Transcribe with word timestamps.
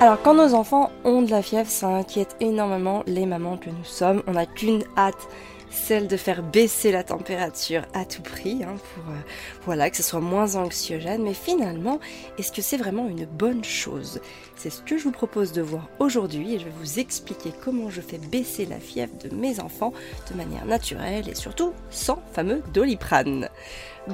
Alors 0.00 0.20
quand 0.20 0.34
nos 0.34 0.54
enfants 0.54 0.90
ont 1.04 1.22
de 1.22 1.30
la 1.30 1.40
fièvre, 1.40 1.70
ça 1.70 1.88
inquiète 1.88 2.36
énormément 2.40 3.02
les 3.06 3.26
mamans 3.26 3.56
que 3.56 3.70
nous 3.70 3.84
sommes. 3.84 4.22
On 4.26 4.32
n'a 4.32 4.44
qu'une 4.44 4.84
hâte, 4.96 5.28
celle 5.70 6.08
de 6.08 6.16
faire 6.16 6.42
baisser 6.42 6.92
la 6.92 7.04
température 7.04 7.82
à 7.94 8.04
tout 8.04 8.22
prix, 8.22 8.64
hein, 8.64 8.76
pour 8.94 9.12
euh, 9.12 9.16
voilà, 9.64 9.90
que 9.90 9.96
ce 9.96 10.02
soit 10.02 10.20
moins 10.20 10.56
anxiogène. 10.56 11.22
Mais 11.22 11.32
finalement, 11.32 12.00
est-ce 12.38 12.52
que 12.52 12.60
c'est 12.60 12.76
vraiment 12.76 13.08
une 13.08 13.24
bonne 13.24 13.64
chose? 13.64 14.20
C'est 14.56 14.70
ce 14.70 14.82
que 14.82 14.98
je 14.98 15.04
vous 15.04 15.12
propose 15.12 15.52
de 15.52 15.62
voir 15.62 15.88
aujourd'hui 16.00 16.54
et 16.54 16.58
je 16.58 16.64
vais 16.64 16.72
vous 16.80 16.98
expliquer 16.98 17.52
comment 17.64 17.88
je 17.88 18.00
fais 18.00 18.18
baisser 18.18 18.66
la 18.66 18.78
fièvre 18.78 19.14
de 19.22 19.34
mes 19.34 19.60
enfants 19.60 19.92
de 20.30 20.36
manière 20.36 20.66
naturelle 20.66 21.28
et 21.28 21.34
surtout 21.34 21.72
sans 21.90 22.18
fameux 22.32 22.62
doliprane. 22.72 23.48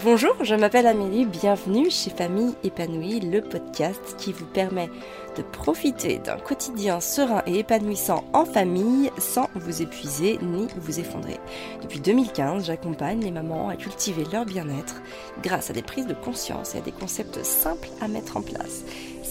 Bonjour, 0.05 0.37
je 0.43 0.55
m'appelle 0.55 0.87
Amélie, 0.87 1.27
bienvenue 1.27 1.91
chez 1.91 2.11
Famille 2.11 2.55
épanouie, 2.63 3.19
le 3.19 3.41
podcast 3.41 4.15
qui 4.19 4.33
vous 4.33 4.47
permet 4.47 4.89
profiter 5.43 6.19
d'un 6.19 6.37
quotidien 6.37 7.01
serein 7.01 7.43
et 7.47 7.59
épanouissant 7.59 8.25
en 8.33 8.45
famille 8.45 9.11
sans 9.19 9.49
vous 9.55 9.83
épuiser 9.83 10.39
ni 10.43 10.67
vous 10.77 11.01
effondrer. 11.01 11.39
Depuis 11.83 12.01
2015, 12.01 12.67
j'accompagne 12.67 13.21
les 13.21 13.31
mamans 13.31 13.69
à 13.69 13.77
cultiver 13.77 14.25
leur 14.33 14.45
bien-être 14.45 15.03
grâce 15.43 15.71
à 15.71 15.73
des 15.73 15.83
prises 15.83 16.07
de 16.07 16.15
conscience 16.15 16.75
et 16.75 16.79
à 16.79 16.83
des 16.83 16.93
concepts 16.93 17.45
simples 17.45 17.89
à 18.01 18.09
mettre 18.09 18.37
en 18.37 18.43
place. 18.43 18.85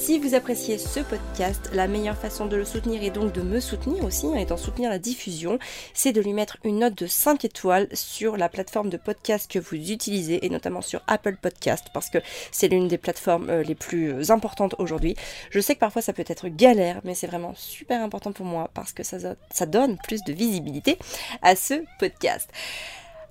Si 0.09 0.17
vous 0.17 0.33
appréciez 0.33 0.79
ce 0.79 1.01
podcast, 1.01 1.69
la 1.71 1.87
meilleure 1.87 2.17
façon 2.17 2.47
de 2.47 2.55
le 2.55 2.65
soutenir 2.65 3.03
et 3.03 3.11
donc 3.11 3.31
de 3.31 3.43
me 3.43 3.59
soutenir 3.59 4.03
aussi 4.03 4.25
hein, 4.25 4.37
et 4.37 4.45
d'en 4.45 4.57
soutenir 4.57 4.89
la 4.89 4.97
diffusion, 4.97 5.59
c'est 5.93 6.13
de 6.13 6.19
lui 6.19 6.33
mettre 6.33 6.57
une 6.63 6.79
note 6.79 6.95
de 6.95 7.05
5 7.05 7.45
étoiles 7.45 7.87
sur 7.93 8.35
la 8.35 8.49
plateforme 8.49 8.89
de 8.89 8.97
podcast 8.97 9.51
que 9.51 9.59
vous 9.59 9.75
utilisez 9.75 10.43
et 10.43 10.49
notamment 10.49 10.81
sur 10.81 11.01
Apple 11.05 11.35
Podcast 11.39 11.89
parce 11.93 12.09
que 12.09 12.17
c'est 12.51 12.69
l'une 12.69 12.87
des 12.87 12.97
plateformes 12.97 13.51
euh, 13.51 13.61
les 13.61 13.75
plus 13.75 14.11
euh, 14.11 14.31
importantes 14.31 14.73
aujourd'hui. 14.79 15.13
Je 15.51 15.59
sais 15.59 15.75
que 15.75 15.79
parfois 15.79 16.01
ça 16.01 16.11
peut 16.11 16.25
être 16.25 16.47
galère, 16.47 17.01
mais 17.03 17.13
c'est 17.13 17.27
vraiment 17.27 17.53
super 17.53 18.01
important 18.01 18.31
pour 18.31 18.47
moi 18.47 18.71
parce 18.73 18.93
que 18.93 19.03
ça 19.03 19.65
donne 19.67 19.99
plus 19.99 20.23
de 20.23 20.33
visibilité 20.33 20.97
à 21.43 21.55
ce 21.55 21.83
podcast. 21.99 22.49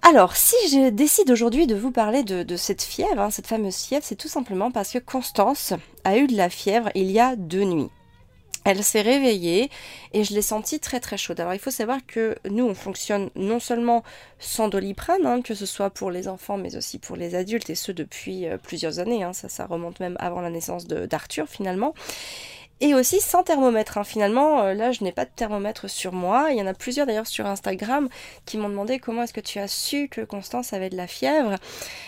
Alors, 0.03 0.37
si 0.37 0.57
je 0.71 0.91
décide 0.91 1.31
aujourd'hui 1.31 1.67
de 1.67 1.75
vous 1.75 1.91
parler 1.91 2.23
de, 2.23 2.57
cette 2.57 2.83
fièvre, 2.83 3.21
hein, 3.21 3.31
cette 3.31 3.47
fameuse 3.47 3.77
fièvre, 3.77 4.05
c'est 4.05 4.17
tout 4.17 4.29
simplement 4.29 4.71
parce 4.71 4.93
que 4.93 4.99
Constance 4.99 5.75
a 6.05 6.17
eu 6.17 6.27
de 6.27 6.37
la 6.37 6.49
fièvre 6.49 6.91
il 6.95 7.11
y 7.11 7.21
a 7.21 7.37
deux 7.37 7.65
nuits. 7.65 7.91
Elle 8.65 8.85
s'est 8.85 9.03
réveillée 9.03 9.71
et 10.13 10.25
je 10.25 10.35
l'ai 10.35 10.43
sentie 10.43 10.79
très 10.79 11.01
très 11.01 11.17
chaude. 11.17 11.41
Alors 11.41 11.55
il 11.55 11.59
faut 11.59 11.71
savoir 11.71 12.01
que 12.07 12.37
nous 12.51 12.65
on 12.65 12.75
fonctionne 12.75 13.31
non 13.35 13.61
seulement 13.61 14.03
sans 14.39 14.69
doliprane, 14.69 15.25
hein, 15.25 15.41
que 15.41 15.55
ce 15.55 15.65
soit 15.65 15.91
pour 15.91 16.11
les 16.11 16.29
enfants 16.29 16.59
mais 16.59 16.77
aussi 16.77 16.99
pour 16.99 17.17
les 17.17 17.35
adultes 17.35 17.71
et 17.71 17.75
ce 17.75 17.93
depuis 17.93 18.47
euh, 18.47 18.59
plusieurs 18.59 18.99
années. 18.99 19.23
Hein. 19.23 19.33
ça, 19.33 19.49
ça 19.49 19.65
remonte 19.65 20.01
même 20.01 20.17
avant 20.21 20.43
la 20.43 20.51
naissance 20.51 20.87
d'Arthur 20.87 21.49
finalement. 21.49 21.95
Et 22.81 22.95
aussi 22.95 23.21
sans 23.21 23.43
thermomètre. 23.43 23.99
Hein. 23.99 24.05
Finalement, 24.05 24.61
euh, 24.63 24.75
là, 24.75 24.93
je 24.93 25.03
n'ai 25.03 25.11
pas 25.11 25.25
de 25.25 25.31
thermomètre 25.35 25.91
sur 25.91 26.13
moi. 26.13 26.49
Il 26.51 26.59
y 26.59 26.63
en 26.63 26.67
a 26.67 26.75
plusieurs 26.75 27.07
d'ailleurs 27.07 27.27
sur 27.27 27.45
Instagram 27.47 28.09
qui 28.45 28.57
m'ont 28.57 28.69
demandé 28.69 29.01
comment 29.01 29.25
est-ce 29.25 29.33
que 29.33 29.41
tu 29.41 29.59
as 29.59 29.67
su 29.67 30.09
que 30.09 30.21
Constance 30.21 30.73
avait 30.73 30.91
de 30.91 30.97
la 30.97 31.09
fièvre. 31.09 31.57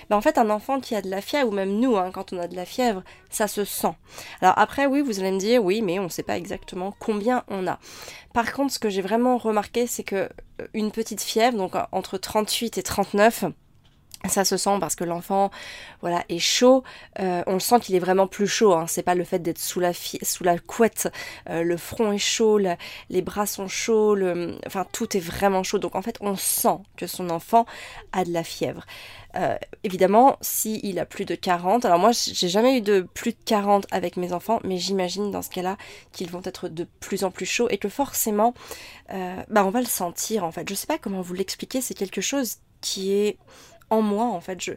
Ben, 0.08 0.16
en 0.16 0.20
fait, 0.20 0.38
un 0.38 0.48
enfant 0.48 0.78
qui 0.78 0.94
a 0.94 1.02
de 1.02 1.10
la 1.10 1.20
fièvre, 1.20 1.48
ou 1.48 1.52
même 1.52 1.80
nous, 1.80 1.96
hein, 1.96 2.10
quand 2.12 2.32
on 2.32 2.38
a 2.38 2.46
de 2.46 2.54
la 2.54 2.64
fièvre, 2.64 3.02
ça 3.30 3.48
se 3.48 3.64
sent. 3.64 3.94
Alors 4.40 4.54
après, 4.58 4.86
oui, 4.86 5.00
vous 5.00 5.18
allez 5.18 5.32
me 5.32 5.40
dire, 5.40 5.64
oui, 5.64 5.82
mais 5.82 5.98
on 5.98 6.04
ne 6.04 6.08
sait 6.08 6.22
pas 6.22 6.36
exactement 6.36 6.94
combien 7.00 7.42
on 7.48 7.66
a. 7.66 7.80
Par 8.32 8.52
contre, 8.52 8.72
ce 8.72 8.78
que 8.78 8.90
j'ai 8.90 9.02
vraiment 9.02 9.38
remarqué, 9.38 9.88
c'est 9.88 10.04
que 10.04 10.28
euh, 10.60 10.66
une 10.72 10.92
petite 10.92 11.20
fièvre, 11.20 11.56
donc 11.56 11.72
entre 11.90 12.16
38 12.16 12.78
et 12.78 12.82
39, 12.84 13.44
ça 14.28 14.44
se 14.44 14.56
sent 14.56 14.76
parce 14.80 14.96
que 14.96 15.04
l'enfant 15.04 15.50
voilà 16.00 16.24
est 16.28 16.38
chaud. 16.38 16.84
Euh, 17.18 17.42
on 17.46 17.58
sent 17.58 17.80
qu'il 17.80 17.94
est 17.94 18.00
vraiment 18.00 18.26
plus 18.26 18.46
chaud 18.46 18.74
hein. 18.74 18.86
c'est 18.86 19.02
pas 19.02 19.14
le 19.14 19.24
fait 19.24 19.38
d'être 19.38 19.58
sous 19.58 19.80
la 19.80 20.58
couette. 20.58 21.10
Euh, 21.48 21.62
le 21.62 21.76
front 21.76 22.12
est 22.12 22.18
chaud 22.18 22.58
les 22.58 23.22
bras 23.22 23.46
sont 23.46 23.68
chauds 23.68 24.16
enfin 24.66 24.86
tout 24.92 25.16
est 25.16 25.20
vraiment 25.20 25.62
chaud. 25.62 25.78
Donc 25.78 25.94
en 25.94 26.02
fait 26.02 26.16
on 26.20 26.36
sent 26.36 26.78
que 26.96 27.06
son 27.06 27.30
enfant 27.30 27.66
a 28.12 28.24
de 28.24 28.32
la 28.32 28.44
fièvre. 28.44 28.84
Euh, 29.36 29.56
évidemment 29.84 30.36
s'il 30.40 30.84
il 30.84 30.98
a 30.98 31.06
plus 31.06 31.24
de 31.24 31.36
40 31.36 31.84
alors 31.84 32.00
moi 32.00 32.10
j'ai 32.10 32.48
jamais 32.48 32.78
eu 32.78 32.80
de 32.80 33.06
plus 33.14 33.30
de 33.30 33.38
40 33.44 33.86
avec 33.92 34.16
mes 34.16 34.32
enfants 34.32 34.58
mais 34.64 34.76
j'imagine 34.76 35.30
dans 35.30 35.40
ce 35.40 35.50
cas 35.50 35.62
là 35.62 35.76
qu'ils 36.10 36.28
vont 36.30 36.42
être 36.44 36.66
de 36.68 36.84
plus 36.98 37.22
en 37.22 37.30
plus 37.30 37.46
chauds 37.46 37.68
et 37.68 37.78
que 37.78 37.88
forcément 37.88 38.54
bah 39.08 39.64
on 39.64 39.70
va 39.70 39.80
le 39.80 39.86
sentir 39.86 40.44
en 40.44 40.50
fait. 40.52 40.68
Je 40.68 40.74
sais 40.74 40.86
pas 40.88 40.98
comment 40.98 41.20
vous 41.22 41.34
l'expliquer 41.34 41.80
c'est 41.80 41.94
quelque 41.94 42.20
chose 42.20 42.56
qui 42.80 43.12
est 43.12 43.38
en 43.90 44.02
moi 44.02 44.24
en 44.24 44.40
fait. 44.40 44.60
Je, 44.60 44.72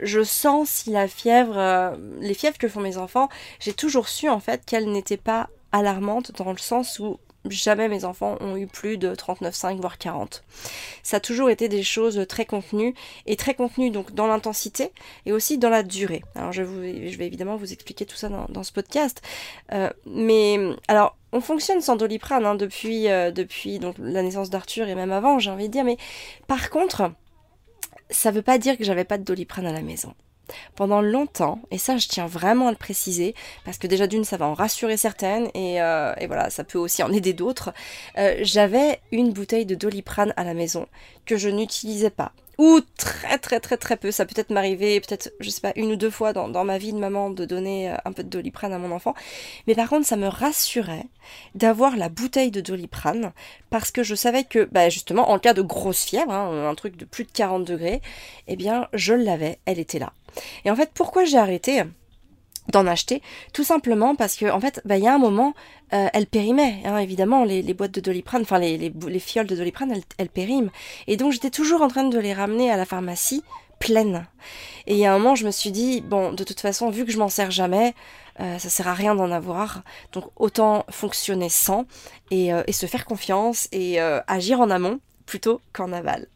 je 0.00 0.22
sens 0.22 0.68
si 0.68 0.90
la 0.90 1.08
fièvre, 1.08 1.58
euh, 1.58 1.96
les 2.20 2.34
fièvres 2.34 2.58
que 2.58 2.68
font 2.68 2.80
mes 2.80 2.96
enfants, 2.96 3.28
j'ai 3.60 3.72
toujours 3.72 4.08
su 4.08 4.28
en 4.28 4.40
fait 4.40 4.64
qu'elles 4.64 4.90
n'étaient 4.90 5.16
pas 5.16 5.48
alarmantes 5.72 6.32
dans 6.32 6.52
le 6.52 6.58
sens 6.58 6.98
où 6.98 7.18
jamais 7.50 7.88
mes 7.88 8.04
enfants 8.04 8.36
ont 8.40 8.56
eu 8.56 8.66
plus 8.66 8.96
de 8.96 9.14
39,5 9.14 9.80
voire 9.80 9.98
40. 9.98 10.42
Ça 11.02 11.18
a 11.18 11.20
toujours 11.20 11.50
été 11.50 11.68
des 11.68 11.82
choses 11.82 12.24
très 12.28 12.46
contenues 12.46 12.94
et 13.26 13.36
très 13.36 13.54
contenues 13.54 13.90
donc 13.90 14.12
dans 14.12 14.26
l'intensité 14.26 14.92
et 15.26 15.32
aussi 15.32 15.58
dans 15.58 15.68
la 15.68 15.82
durée. 15.82 16.22
Alors 16.34 16.52
je, 16.52 16.62
vous, 16.62 16.82
je 16.82 17.16
vais 17.16 17.26
évidemment 17.26 17.56
vous 17.56 17.72
expliquer 17.72 18.06
tout 18.06 18.16
ça 18.16 18.28
dans, 18.28 18.62
ce 18.62 18.72
podcast. 18.72 19.20
Euh, 19.72 19.90
mais 20.06 20.58
alors 20.88 21.16
on 21.32 21.40
fonctionne 21.40 21.80
sans 21.80 21.96
doliprane 21.96 22.46
hein, 22.46 22.54
depuis, 22.54 23.08
euh, 23.08 23.30
depuis 23.30 23.78
donc, 23.78 23.96
la 23.98 24.22
naissance 24.22 24.50
d'Arthur 24.50 24.88
et 24.88 24.94
même 24.94 25.12
avant 25.12 25.38
j'ai 25.38 25.50
envie 25.50 25.68
de 25.68 25.72
dire. 25.72 25.84
Mais 25.84 25.98
par 26.46 26.70
contre 26.70 27.10
ça 28.10 28.30
veut 28.30 28.42
pas 28.42 28.58
dire 28.58 28.76
que 28.76 28.84
j'avais 28.84 29.04
pas 29.04 29.18
de 29.18 29.24
doliprane 29.24 29.66
à 29.66 29.72
la 29.72 29.82
maison. 29.82 30.14
Pendant 30.76 31.00
longtemps, 31.00 31.60
et 31.70 31.78
ça 31.78 31.96
je 31.96 32.06
tiens 32.06 32.26
vraiment 32.26 32.68
à 32.68 32.70
le 32.70 32.76
préciser, 32.76 33.34
parce 33.64 33.78
que 33.78 33.86
déjà 33.86 34.06
d'une 34.06 34.24
ça 34.24 34.36
va 34.36 34.46
en 34.46 34.52
rassurer 34.52 34.98
certaines, 34.98 35.48
et, 35.54 35.80
euh, 35.80 36.12
voilà, 36.26 36.50
ça 36.50 36.64
peut 36.64 36.78
aussi 36.78 37.02
en 37.02 37.10
aider 37.12 37.32
d'autres, 37.32 37.72
euh, 38.18 38.36
j'avais 38.42 39.00
une 39.10 39.32
bouteille 39.32 39.64
de 39.64 39.74
doliprane 39.74 40.34
à 40.36 40.44
la 40.44 40.52
maison 40.52 40.86
que 41.24 41.38
je 41.38 41.48
n'utilisais 41.48 42.10
pas 42.10 42.32
ou 42.58 42.80
très 42.96 43.38
très 43.38 43.60
très 43.60 43.76
très 43.76 43.96
peu. 43.96 44.10
Ça 44.10 44.26
peut 44.26 44.34
être 44.38 44.50
m'arriver 44.50 45.00
peut-être, 45.00 45.32
je 45.40 45.50
sais 45.50 45.60
pas, 45.60 45.72
une 45.76 45.92
ou 45.92 45.96
deux 45.96 46.10
fois 46.10 46.32
dans, 46.32 46.64
ma 46.64 46.78
vie 46.78 46.92
de 46.92 46.98
maman 46.98 47.30
de 47.30 47.44
donner 47.44 47.90
euh, 47.90 47.96
un 48.04 48.12
peu 48.12 48.22
de 48.22 48.28
doliprane 48.28 48.72
à 48.72 48.78
mon 48.78 48.92
enfant. 48.92 49.14
Mais 49.66 49.74
par 49.74 49.88
contre, 49.88 50.06
ça 50.06 50.16
me 50.16 50.28
rassurait 50.28 51.06
d'avoir 51.54 51.96
la 51.96 52.08
bouteille 52.08 52.50
de 52.50 52.60
doliprane 52.60 53.32
parce 53.70 53.90
que 53.90 54.02
je 54.02 54.14
savais 54.14 54.44
que, 54.44 54.64
bah, 54.70 54.88
justement, 54.88 55.30
en 55.30 55.38
cas 55.38 55.54
de 55.54 55.62
grosse 55.62 56.04
fièvre, 56.04 56.32
hein, 56.32 56.68
un 56.68 56.74
truc 56.74 56.96
de 56.96 57.04
plus 57.04 57.24
de 57.24 57.30
40 57.32 57.64
degrés, 57.64 58.00
eh 58.46 58.56
bien, 58.56 58.88
je 58.92 59.14
l'avais, 59.14 59.58
elle 59.66 59.78
était 59.78 59.98
là. 59.98 60.12
Et 60.64 60.70
en 60.70 60.76
fait, 60.76 60.90
pourquoi 60.94 61.24
j'ai 61.24 61.38
arrêté? 61.38 61.82
D'en 62.68 62.86
acheter, 62.86 63.22
tout 63.52 63.64
simplement 63.64 64.14
parce 64.14 64.36
que 64.36 64.50
en 64.50 64.60
fait, 64.60 64.80
bah, 64.84 64.96
il 64.96 65.04
y 65.04 65.08
a 65.08 65.14
un 65.14 65.18
moment, 65.18 65.54
euh, 65.92 66.08
elle 66.12 66.26
périmait, 66.26 66.80
hein, 66.84 66.98
évidemment, 66.98 67.44
les, 67.44 67.62
boîtes 67.74 67.92
de 67.92 68.00
doliprane, 68.00 68.42
enfin 68.42 68.58
les, 68.58 68.78
les, 68.78 69.18
fioles 69.18 69.46
de 69.46 69.56
doliprane, 69.56 69.92
elles, 69.92 70.02
elles 70.18 70.28
périment. 70.28 70.70
Et 71.06 71.16
donc 71.16 71.32
j'étais 71.32 71.50
toujours 71.50 71.82
en 71.82 71.88
train 71.88 72.04
de 72.04 72.18
les 72.18 72.32
ramener 72.32 72.70
à 72.70 72.76
la 72.76 72.84
pharmacie 72.84 73.42
pleines. 73.80 74.26
Et 74.86 74.94
il 74.94 74.98
y 74.98 75.04
a 75.04 75.12
un 75.12 75.18
moment, 75.18 75.34
je 75.34 75.44
me 75.44 75.50
suis 75.50 75.70
dit, 75.70 76.00
bon, 76.00 76.32
de 76.32 76.44
toute 76.44 76.60
façon, 76.60 76.90
vu 76.90 77.04
que 77.04 77.12
je 77.12 77.18
m'en 77.18 77.28
sers 77.28 77.50
jamais, 77.50 77.94
euh, 78.40 78.58
ça 78.58 78.68
sert 78.70 78.88
à 78.88 78.94
rien 78.94 79.14
d'en 79.14 79.30
avoir, 79.30 79.82
donc 80.12 80.24
autant 80.36 80.84
fonctionner 80.90 81.48
sans 81.48 81.84
et, 82.30 82.52
euh, 82.52 82.62
et 82.66 82.72
se 82.72 82.86
faire 82.86 83.04
confiance 83.04 83.68
et 83.72 84.00
agir 84.00 84.60
en 84.60 84.70
amont 84.70 85.00
plutôt 85.26 85.60
qu'en 85.72 85.92
aval. 85.92 86.26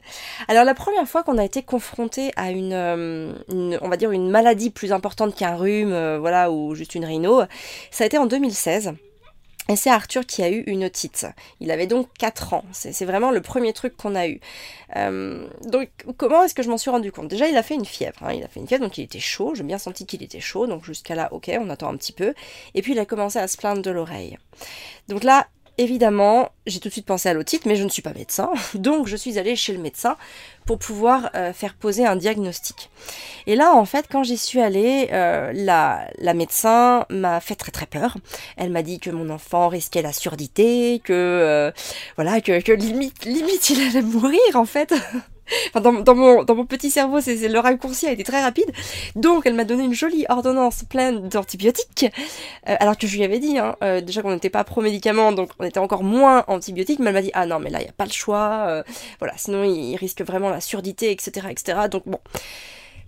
Alors 0.49 0.65
la 0.65 0.75
première 0.75 1.07
fois 1.09 1.23
qu'on 1.23 1.39
a 1.39 1.45
été 1.45 1.63
confronté 1.63 2.33
à 2.37 2.49
euh, 2.49 3.33
une, 3.49 3.79
on 3.83 3.89
va 3.89 3.97
dire 3.97 4.11
une 4.13 4.31
maladie 4.31 4.71
plus 4.71 4.93
importante 4.93 5.35
qu'un 5.35 5.57
rhume, 5.57 5.93
euh, 5.93 6.19
voilà, 6.19 6.51
ou 6.51 6.75
juste 6.75 6.95
une 6.95 7.05
rhino, 7.05 7.43
ça 7.91 8.05
a 8.05 8.07
été 8.07 8.19
en 8.19 8.27
2016. 8.27 8.95
Et 9.71 9.77
c'est 9.77 9.91
Arthur 9.91 10.25
qui 10.25 10.43
a 10.43 10.49
eu 10.49 10.63
une 10.67 10.85
otite. 10.85 11.27
Il 11.61 11.71
avait 11.71 11.87
donc 11.87 12.09
4 12.19 12.55
ans. 12.55 12.65
C'est 12.73 13.05
vraiment 13.05 13.31
le 13.31 13.43
premier 13.43 13.75
truc 13.75 13.97
qu'on 13.99 14.15
a 14.15 14.27
eu. 14.27 14.41
Euh, 14.97 15.47
donc 15.67 15.91
comment 16.17 16.43
est-ce 16.43 16.55
que 16.55 16.63
je 16.63 16.71
m'en 16.71 16.79
suis 16.79 16.91
rendu 16.91 17.13
compte? 17.13 17.29
Déjà 17.29 17.49
il 17.49 17.57
a 17.57 17.63
fait 17.63 17.75
une 17.75 17.85
fièvre. 17.85 18.23
Hein. 18.23 18.33
Il 18.33 18.43
a 18.43 18.49
fait 18.49 18.61
une 18.61 18.67
fièvre, 18.67 18.83
donc 18.83 18.97
il 18.97 19.05
était 19.05 19.21
chaud. 19.21 19.55
J'ai 19.55 19.65
bien 19.65 19.77
senti 19.77 20.07
qu'il 20.07 20.23
était 20.23 20.41
chaud. 20.41 20.67
Donc 20.67 20.85
jusqu'à 20.85 21.15
là, 21.15 21.29
ok, 21.33 21.51
on 21.61 21.69
attend 21.69 21.91
un 21.91 21.97
petit 21.99 22.13
peu. 22.13 22.33
Et 22.75 22.81
puis 22.81 22.93
il 22.93 22.99
a 22.99 23.05
commencé 23.05 23.39
à 23.39 23.47
se 23.47 23.59
plaindre 23.59 23.83
de 23.83 23.91
l'oreille. 23.91 24.39
Donc 25.09 25.23
là, 25.23 25.49
Évidemment, 25.81 26.51
j'ai 26.67 26.81
tout 26.81 26.89
de 26.89 26.93
suite 26.93 27.07
pensé 27.07 27.29
à 27.29 27.35
l'otite, 27.35 27.65
mais 27.65 27.77
je 27.77 27.85
ne 27.85 27.89
suis 27.89 28.03
pas 28.03 28.13
médecin, 28.13 28.51
donc 28.75 29.07
je 29.07 29.15
suis 29.15 29.39
allée 29.39 29.55
chez 29.55 29.73
le 29.73 29.79
médecin 29.79 30.17
pour 30.67 30.79
pouvoir 30.79 31.31
euh, 31.37 31.53
faire 31.53 31.75
poser 31.75 32.05
un 32.05 32.17
diagnostic. 32.17 32.91
Et 33.47 33.55
là, 33.55 33.75
en 33.75 33.85
fait, 33.85 34.07
quand 34.11 34.25
j'y 34.25 34.37
suis 34.37 34.61
allée, 34.61 35.09
euh, 35.13 35.53
la, 35.55 36.11
la, 36.19 36.35
médecin 36.35 37.07
m'a 37.11 37.41
fait 37.41 37.55
très 37.55 37.71
très 37.71 37.87
peur. 37.87 38.17
Elle 38.57 38.71
m'a 38.71 38.83
dit 38.83 38.99
que 38.99 39.09
mon 39.09 39.31
enfant 39.31 39.69
risquait 39.69 40.03
la 40.03 40.13
surdité, 40.13 41.01
que 41.03 41.13
euh, 41.13 41.71
voilà, 42.17 42.41
que, 42.41 42.61
que 42.61 42.73
limite 42.73 43.25
limite 43.25 43.71
il 43.71 43.81
allait 43.81 44.03
mourir 44.03 44.41
en 44.55 44.67
fait. 44.67 44.93
dans, 45.75 46.15
mon, 46.15 46.67
petit 46.67 46.91
cerveau, 46.91 47.21
c'est 47.21 47.49
le 47.49 47.59
raccourci 47.59 48.07
a 48.07 48.13
été 48.13 48.25
très 48.25 48.43
rapide. 48.43 48.71
Donc, 49.17 49.47
elle 49.47 49.55
m'a 49.55 49.65
donné 49.65 49.85
une 49.85 49.95
jolie 49.95 50.27
ordonnance 50.29 50.85
pleine 50.85 51.29
d'antibiotiques. 51.29 52.07
Euh, 52.69 52.77
alors 52.81 52.97
que 52.97 53.07
je 53.07 53.17
lui 53.17 53.25
avais 53.25 53.39
dit, 53.39 53.59
hein, 53.59 53.77
euh, 53.83 54.01
déjà 54.01 54.23
qu'on 54.23 54.33
n'était 54.33 54.51
pas 54.51 54.65
pro-médicaments, 54.65 55.33
donc 55.33 55.51
on 55.59 55.65
était 55.65 55.79
encore 55.79 56.03
moins 56.03 56.45
antibiotiques. 56.49 56.99
Mais 56.99 57.07
elle 57.07 57.15
m'a 57.15 57.23
dit, 57.23 57.31
ah 57.35 57.47
non, 57.47 57.59
mais 57.59 57.71
là, 57.71 57.81
il 57.81 57.85
n'y 57.85 57.91
a 57.91 57.93
pas 57.93 58.05
le 58.05 58.13
choix. 58.13 58.67
Euh, 58.69 58.83
voilà, 59.19 59.35
sinon, 59.37 59.65
il, 59.65 59.97
risque 59.97 60.23
vraiment 60.23 60.51
la 60.51 60.61
surdité, 60.61 61.11
etc., 61.11 61.49
etc. 61.51 61.79
Donc, 61.91 62.05
bon. 62.07 62.21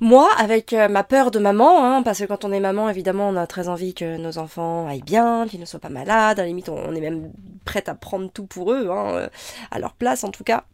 Moi, 0.03 0.31
avec 0.39 0.73
ma 0.73 1.05
peur 1.05 1.31
de 1.31 1.39
maman, 1.39 1.85
hein, 1.85 2.03
parce 2.03 2.21
que 2.21 2.25
quand 2.25 2.47
on 2.47 2.53
est 2.53 2.61
maman, 2.61 2.89
évidemment, 2.89 3.29
on 3.29 3.37
a 3.37 3.47
très 3.47 3.69
envie 3.69 3.93
que 3.93 4.17
nos 4.17 4.39
enfants 4.39 4.89
aillent 4.89 5.03
bien, 5.03 5.47
qu'ils 5.47 5.61
ne 5.61 5.67
soient 5.67 5.79
pas 5.79 5.91
malades, 5.91 6.41
à 6.41 6.43
la 6.43 6.49
limite, 6.49 6.71
on 6.71 6.95
est 6.95 7.03
même 7.03 7.31
prête 7.67 7.91
à 7.91 7.95
prendre 7.95 8.31
tout 8.31 8.47
pour 8.47 8.73
eux, 8.73 8.89
hein, 8.91 9.29
à 9.71 9.79
leur 9.79 9.93
place 9.93 10.25
en 10.25 10.31
tout 10.31 10.43
cas. 10.43 10.65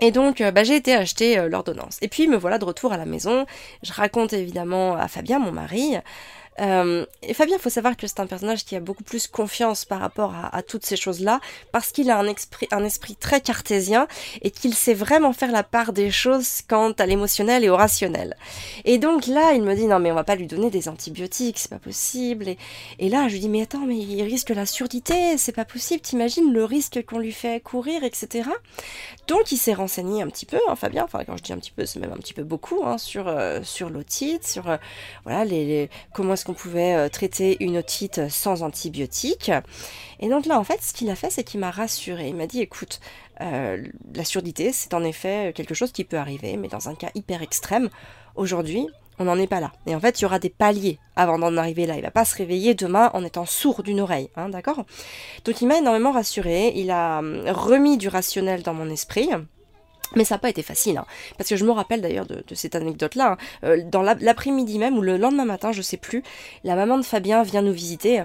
Et 0.00 0.10
donc, 0.10 0.40
euh, 0.40 0.50
bah, 0.50 0.64
j'ai 0.64 0.76
été 0.76 0.94
acheter 0.94 1.48
l'ordonnance. 1.48 1.98
Et 2.00 2.08
puis, 2.08 2.26
me 2.26 2.36
voilà 2.36 2.58
de 2.58 2.64
retour 2.64 2.92
à 2.92 2.96
la 2.96 3.04
maison. 3.04 3.46
Je 3.82 3.92
raconte 3.92 4.32
évidemment 4.32 4.96
à 4.96 5.08
Fabien, 5.08 5.38
mon 5.38 5.52
mari. 5.52 5.96
Euh, 6.60 7.06
et 7.22 7.34
Fabien, 7.34 7.56
il 7.56 7.60
faut 7.60 7.70
savoir 7.70 7.96
que 7.96 8.06
c'est 8.06 8.20
un 8.20 8.26
personnage 8.26 8.64
qui 8.64 8.76
a 8.76 8.80
beaucoup 8.80 9.04
plus 9.04 9.26
confiance 9.26 9.84
par 9.84 10.00
rapport 10.00 10.34
à, 10.52 10.62
toutes 10.62 10.84
ces 10.84 10.96
choses-là, 10.96 11.40
parce 11.72 11.92
qu'il 11.92 12.10
a 12.10 12.18
un 12.18 12.26
esprit, 12.26 12.68
un 12.70 12.84
esprit 12.84 13.16
très 13.16 13.40
cartésien 13.40 14.06
et 14.42 14.50
qu'il 14.50 14.74
sait 14.74 14.94
vraiment 14.94 15.32
faire 15.32 15.50
la 15.50 15.62
part 15.62 15.92
des 15.92 16.10
choses 16.10 16.62
quant 16.68 16.92
à 16.92 17.06
l'émotionnel 17.06 17.64
et 17.64 17.70
au 17.70 17.76
rationnel. 17.76 18.36
Et 18.84 18.98
donc 18.98 19.26
là, 19.26 19.52
il 19.54 19.62
me 19.62 19.74
dit 19.74 19.86
non 19.86 19.98
mais 19.98 20.12
on 20.12 20.14
va 20.14 20.24
pas 20.24 20.34
lui 20.34 20.46
donner 20.46 20.70
des 20.70 20.88
antibiotiques, 20.88 21.58
c'est 21.58 21.70
pas 21.70 21.78
possible. 21.78 22.56
Et, 22.98 23.08
là, 23.08 23.28
je 23.28 23.34
lui 23.34 23.40
dis 23.40 23.48
mais 23.48 23.62
attends, 23.62 23.86
mais 23.86 23.98
il 23.98 24.22
risque 24.22 24.50
la 24.50 24.66
surdité, 24.66 25.38
c'est 25.38 25.52
pas 25.52 25.64
possible. 25.64 26.00
T'imagines 26.02 26.52
le 26.52 26.64
risque 26.64 27.04
qu'on 27.06 27.18
lui 27.18 27.32
fait 27.32 27.60
courir, 27.60 28.04
etc. 28.04 28.48
Donc 29.26 29.52
il 29.52 29.56
s'est 29.56 29.74
renseigné 29.74 30.22
un 30.22 30.28
petit 30.28 30.46
peu, 30.46 30.58
hein, 30.68 30.76
Fabien. 30.76 31.04
Enfin 31.04 31.24
quand 31.24 31.36
je 31.36 31.42
dis 31.42 31.52
un 31.52 31.58
petit 31.58 31.72
peu, 31.72 31.86
c'est 31.86 32.00
même 32.00 32.12
un 32.12 32.16
petit 32.16 32.34
peu 32.34 32.42
beaucoup 32.42 32.82
hein, 32.84 32.98
sur 32.98 33.28
euh, 33.28 33.60
sur 33.62 33.90
l'otite, 33.90 34.46
sur 34.46 34.68
euh, 34.68 34.76
voilà 35.24 35.44
les, 35.44 35.64
les 35.64 35.90
comment 36.12 36.36
qu'on 36.44 36.54
pouvait 36.54 36.94
euh, 36.94 37.08
traiter 37.08 37.56
une 37.60 37.78
otite 37.78 38.28
sans 38.28 38.62
antibiotiques. 38.62 39.50
Et 40.20 40.28
donc 40.28 40.46
là, 40.46 40.58
en 40.58 40.64
fait, 40.64 40.80
ce 40.82 40.92
qu'il 40.92 41.10
a 41.10 41.16
fait, 41.16 41.30
c'est 41.30 41.44
qu'il 41.44 41.60
m'a 41.60 41.70
rassuré. 41.70 42.28
Il 42.28 42.36
m'a 42.36 42.46
dit, 42.46 42.60
écoute, 42.60 43.00
euh, 43.40 43.82
la 44.14 44.24
surdité, 44.24 44.72
c'est 44.72 44.94
en 44.94 45.02
effet 45.04 45.52
quelque 45.54 45.74
chose 45.74 45.92
qui 45.92 46.04
peut 46.04 46.16
arriver, 46.18 46.56
mais 46.56 46.68
dans 46.68 46.88
un 46.88 46.94
cas 46.94 47.10
hyper 47.14 47.42
extrême, 47.42 47.90
aujourd'hui, 48.36 48.86
on 49.18 49.24
n'en 49.24 49.36
est 49.36 49.46
pas 49.46 49.60
là. 49.60 49.72
Et 49.86 49.94
en 49.94 50.00
fait, 50.00 50.20
il 50.20 50.22
y 50.22 50.24
aura 50.24 50.38
des 50.38 50.50
paliers 50.50 50.98
avant 51.16 51.38
d'en 51.38 51.56
arriver 51.56 51.86
là. 51.86 51.96
Il 51.96 52.02
va 52.02 52.10
pas 52.10 52.24
se 52.24 52.36
réveiller 52.36 52.74
demain 52.74 53.10
en 53.14 53.24
étant 53.24 53.46
sourd 53.46 53.82
d'une 53.82 54.00
oreille, 54.00 54.30
hein, 54.36 54.48
d'accord? 54.48 54.84
Donc 55.44 55.60
il 55.60 55.68
m'a 55.68 55.78
énormément 55.78 56.12
rassuré. 56.12 56.72
Il 56.74 56.90
a 56.90 57.18
hum, 57.18 57.42
remis 57.48 57.98
du 57.98 58.08
rationnel 58.08 58.62
dans 58.62 58.74
mon 58.74 58.90
esprit. 58.90 59.28
Mais 60.16 60.24
ça 60.24 60.34
n'a 60.34 60.38
pas 60.38 60.50
été 60.50 60.62
facile, 60.62 60.98
hein. 60.98 61.06
parce 61.38 61.48
que 61.48 61.56
je 61.56 61.64
me 61.64 61.70
rappelle 61.70 62.00
d'ailleurs 62.00 62.26
de, 62.26 62.42
cette 62.54 62.74
anecdote-là. 62.74 63.32
Hein. 63.32 63.36
Euh, 63.64 63.82
dans 63.84 64.02
l'après-midi 64.02 64.78
même, 64.78 64.96
ou 64.96 65.00
le 65.00 65.16
lendemain 65.16 65.44
matin, 65.44 65.72
je 65.72 65.82
sais 65.82 65.96
plus, 65.96 66.22
la 66.64 66.74
maman 66.74 66.98
de 66.98 67.04
Fabien 67.04 67.42
vient 67.42 67.62
nous 67.62 67.72
visiter. 67.72 68.22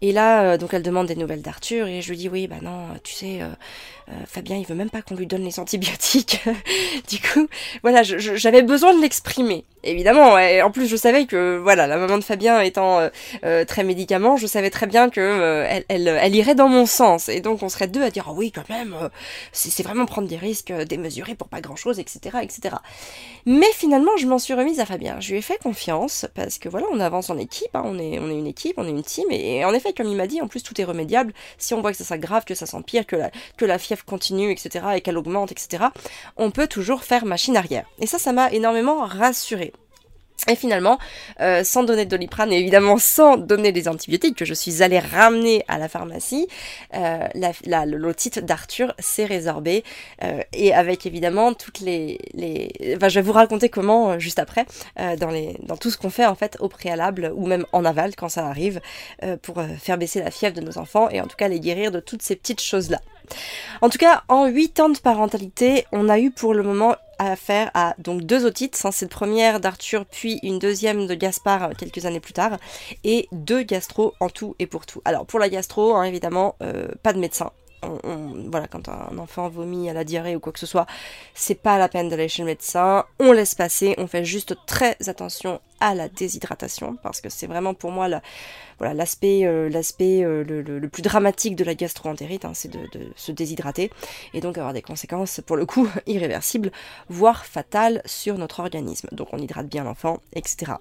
Et 0.00 0.12
là, 0.12 0.42
euh, 0.42 0.58
donc 0.58 0.74
elle 0.74 0.82
demande 0.82 1.06
des 1.06 1.16
nouvelles 1.16 1.42
d'Arthur, 1.42 1.86
et 1.86 2.02
je 2.02 2.10
lui 2.10 2.16
dis 2.16 2.28
oui, 2.28 2.46
bah 2.46 2.56
non, 2.62 2.88
tu 3.02 3.14
sais, 3.14 3.40
euh, 3.40 4.12
Fabien, 4.26 4.56
il 4.56 4.66
veut 4.66 4.74
même 4.74 4.90
pas 4.90 5.02
qu'on 5.02 5.14
lui 5.14 5.26
donne 5.26 5.44
les 5.44 5.58
antibiotiques. 5.58 6.44
du 7.08 7.18
coup, 7.20 7.48
voilà, 7.82 8.02
j'avais 8.02 8.62
besoin 8.62 8.94
de 8.94 9.00
l'exprimer 9.00 9.64
évidemment, 9.84 10.38
et 10.38 10.62
en 10.62 10.70
plus 10.70 10.86
je 10.88 10.96
savais 10.96 11.26
que 11.26 11.58
voilà, 11.58 11.86
la 11.86 11.96
maman 11.96 12.18
de 12.18 12.24
Fabien 12.24 12.60
étant 12.60 13.00
euh, 13.00 13.08
euh, 13.44 13.64
très 13.64 13.84
médicament, 13.84 14.36
je 14.36 14.46
savais 14.46 14.70
très 14.70 14.86
bien 14.86 15.10
que 15.10 15.20
euh, 15.20 15.80
elle, 15.88 16.08
elle, 16.08 16.34
irait 16.34 16.54
dans 16.54 16.68
mon 16.68 16.86
sens, 16.86 17.28
et 17.28 17.40
donc 17.40 17.62
on 17.62 17.68
serait 17.68 17.88
deux 17.88 18.02
à 18.02 18.10
dire 18.10 18.26
oh 18.28 18.34
oui 18.36 18.50
quand 18.50 18.68
même, 18.68 18.94
c'est 19.52 19.82
vraiment 19.82 20.06
prendre 20.06 20.28
des 20.28 20.36
risques 20.36 20.72
pour 21.32 21.48
pas 21.48 21.60
grand 21.60 21.76
chose, 21.76 21.98
etc., 21.98 22.38
etc. 22.42 22.76
Mais 23.46 23.72
finalement, 23.72 24.16
je 24.18 24.26
m'en 24.26 24.38
suis 24.38 24.54
remise 24.54 24.80
à 24.80 24.86
Fabien. 24.86 25.18
Je 25.20 25.32
lui 25.32 25.38
ai 25.38 25.42
fait 25.42 25.58
confiance 25.58 26.26
parce 26.34 26.58
que 26.58 26.68
voilà, 26.68 26.86
on 26.92 27.00
avance 27.00 27.30
en 27.30 27.38
équipe, 27.38 27.74
hein, 27.74 27.82
on 27.86 27.98
est 27.98 28.18
on 28.18 28.28
est 28.28 28.38
une 28.38 28.46
équipe, 28.46 28.74
on 28.76 28.86
est 28.86 28.90
une 28.90 29.02
team, 29.02 29.26
et, 29.30 29.64
en 29.64 29.72
effet, 29.72 29.92
comme 29.92 30.08
il 30.08 30.16
m'a 30.16 30.26
dit, 30.26 30.42
en 30.42 30.48
plus 30.48 30.62
tout 30.62 30.78
est 30.80 30.84
remédiable. 30.84 31.32
Si 31.58 31.72
on 31.74 31.80
voit 31.80 31.92
que 31.92 31.98
ça 31.98 32.04
s'aggrave, 32.04 32.44
que 32.44 32.54
ça 32.54 32.66
s'empire, 32.66 33.06
que 33.06 33.16
la 33.16 33.30
que 33.56 33.64
la 33.64 33.78
fièvre 33.78 34.04
continue, 34.04 34.50
etc., 34.50 34.84
et 34.96 35.00
qu'elle 35.00 35.18
augmente, 35.18 35.52
etc., 35.52 35.84
on 36.36 36.50
peut 36.50 36.66
toujours 36.66 37.04
faire 37.04 37.24
machine 37.24 37.56
arrière. 37.56 37.86
Et 38.00 38.06
ça, 38.06 38.18
ça 38.18 38.32
m'a 38.32 38.50
énormément 38.50 39.04
rassurée. 39.04 39.72
Et 40.48 40.56
finalement, 40.56 40.98
euh, 41.40 41.64
sans 41.64 41.84
donner 41.84 42.04
de 42.04 42.10
doliprane 42.10 42.52
et 42.52 42.58
évidemment 42.58 42.98
sans 42.98 43.36
donner 43.36 43.72
des 43.72 43.88
antibiotiques 43.88 44.36
que 44.36 44.44
je 44.44 44.52
suis 44.52 44.82
allée 44.82 44.98
ramener 44.98 45.64
à 45.68 45.78
la 45.78 45.88
pharmacie, 45.88 46.48
euh, 46.94 47.26
la, 47.64 47.86
l'otite 47.86 48.40
d'Arthur 48.40 48.94
s'est 48.98 49.24
résorbée 49.24 49.84
euh, 50.22 50.42
et 50.52 50.74
avec 50.74 51.06
évidemment 51.06 51.54
toutes 51.54 51.80
les, 51.80 52.18
les... 52.34 52.70
Je 52.80 53.14
vais 53.14 53.22
vous 53.22 53.32
raconter 53.32 53.68
comment 53.68 54.18
juste 54.18 54.38
après 54.38 54.66
dans, 54.96 55.30
dans 55.62 55.76
tout 55.76 55.90
ce 55.90 55.96
qu'on 55.96 56.10
fait 56.10 56.26
en 56.26 56.34
fait 56.34 56.56
au 56.60 56.68
préalable 56.68 57.32
ou 57.34 57.46
même 57.46 57.64
en 57.72 57.84
aval 57.84 58.14
quand 58.16 58.28
ça 58.28 58.46
arrive 58.46 58.80
pour 59.42 59.62
faire 59.80 59.98
baisser 59.98 60.20
la 60.20 60.30
fièvre 60.30 60.54
de 60.54 60.60
nos 60.60 60.78
enfants 60.78 61.08
et 61.10 61.20
en 61.20 61.26
tout 61.26 61.36
cas 61.36 61.48
les 61.48 61.60
guérir 61.60 61.90
de 61.90 62.00
toutes 62.00 62.22
ces 62.22 62.36
petites 62.36 62.60
choses 62.60 62.90
là. 62.90 63.00
En 63.80 63.88
tout 63.88 63.98
cas, 63.98 64.22
en 64.28 64.46
8 64.46 64.80
ans 64.80 64.88
de 64.88 64.98
parentalité, 64.98 65.86
on 65.92 66.08
a 66.08 66.18
eu 66.18 66.30
pour 66.30 66.54
le 66.54 66.62
moment 66.62 66.96
affaire 67.18 67.70
à 67.74 67.94
donc 67.98 68.22
deux 68.22 68.44
otites, 68.44 68.80
hein, 68.84 68.90
cette 68.90 69.10
première 69.10 69.60
d'Arthur 69.60 70.04
puis 70.06 70.38
une 70.42 70.58
deuxième 70.58 71.06
de 71.06 71.14
Gaspard 71.14 71.64
euh, 71.64 71.72
quelques 71.76 72.06
années 72.06 72.20
plus 72.20 72.32
tard, 72.32 72.58
et 73.04 73.28
deux 73.32 73.62
gastro 73.62 74.14
en 74.20 74.28
tout 74.28 74.54
et 74.58 74.66
pour 74.66 74.86
tout. 74.86 75.00
Alors 75.04 75.26
pour 75.26 75.38
la 75.38 75.48
gastro, 75.48 75.94
hein, 75.94 76.04
évidemment, 76.04 76.56
euh, 76.62 76.88
pas 77.02 77.12
de 77.12 77.18
médecin, 77.18 77.50
voilà, 78.50 78.66
quand 78.66 78.88
un 78.88 79.18
enfant 79.18 79.48
vomit 79.48 79.90
à 79.90 79.92
la 79.92 80.04
diarrhée 80.04 80.36
ou 80.36 80.40
quoi 80.40 80.52
que 80.52 80.58
ce 80.58 80.66
soit, 80.66 80.86
c'est 81.34 81.54
pas 81.54 81.78
la 81.78 81.88
peine 81.88 82.08
d'aller 82.08 82.28
chez 82.28 82.42
le 82.42 82.46
médecin. 82.46 83.04
On 83.18 83.32
laisse 83.32 83.54
passer, 83.54 83.94
on 83.98 84.06
fait 84.06 84.24
juste 84.24 84.56
très 84.66 84.96
attention 85.08 85.60
à 85.80 85.94
la 85.94 86.08
déshydratation 86.08 86.96
parce 87.02 87.20
que 87.20 87.28
c'est 87.28 87.46
vraiment 87.46 87.74
pour 87.74 87.90
moi 87.90 88.08
voilà 88.78 88.94
l'aspect 88.94 89.44
euh, 89.44 89.70
euh, 90.00 90.44
le, 90.44 90.88
plus 90.88 91.02
dramatique 91.02 91.56
de 91.56 91.64
la 91.64 91.74
gastroentérite, 91.74 92.44
hein, 92.44 92.52
c'est 92.54 92.70
de, 92.70 92.88
se 93.16 93.32
déshydrater 93.32 93.90
et 94.32 94.40
donc 94.40 94.58
avoir 94.58 94.72
des 94.72 94.82
conséquences 94.82 95.40
pour 95.46 95.56
le 95.56 95.66
coup 95.66 95.88
irréversibles, 96.06 96.72
voire 97.08 97.44
fatales 97.44 98.02
sur 98.04 98.38
notre 98.38 98.60
organisme. 98.60 99.08
Donc 99.12 99.28
on 99.32 99.38
hydrate 99.38 99.66
bien 99.66 99.84
l'enfant, 99.84 100.20
etc. 100.34 100.72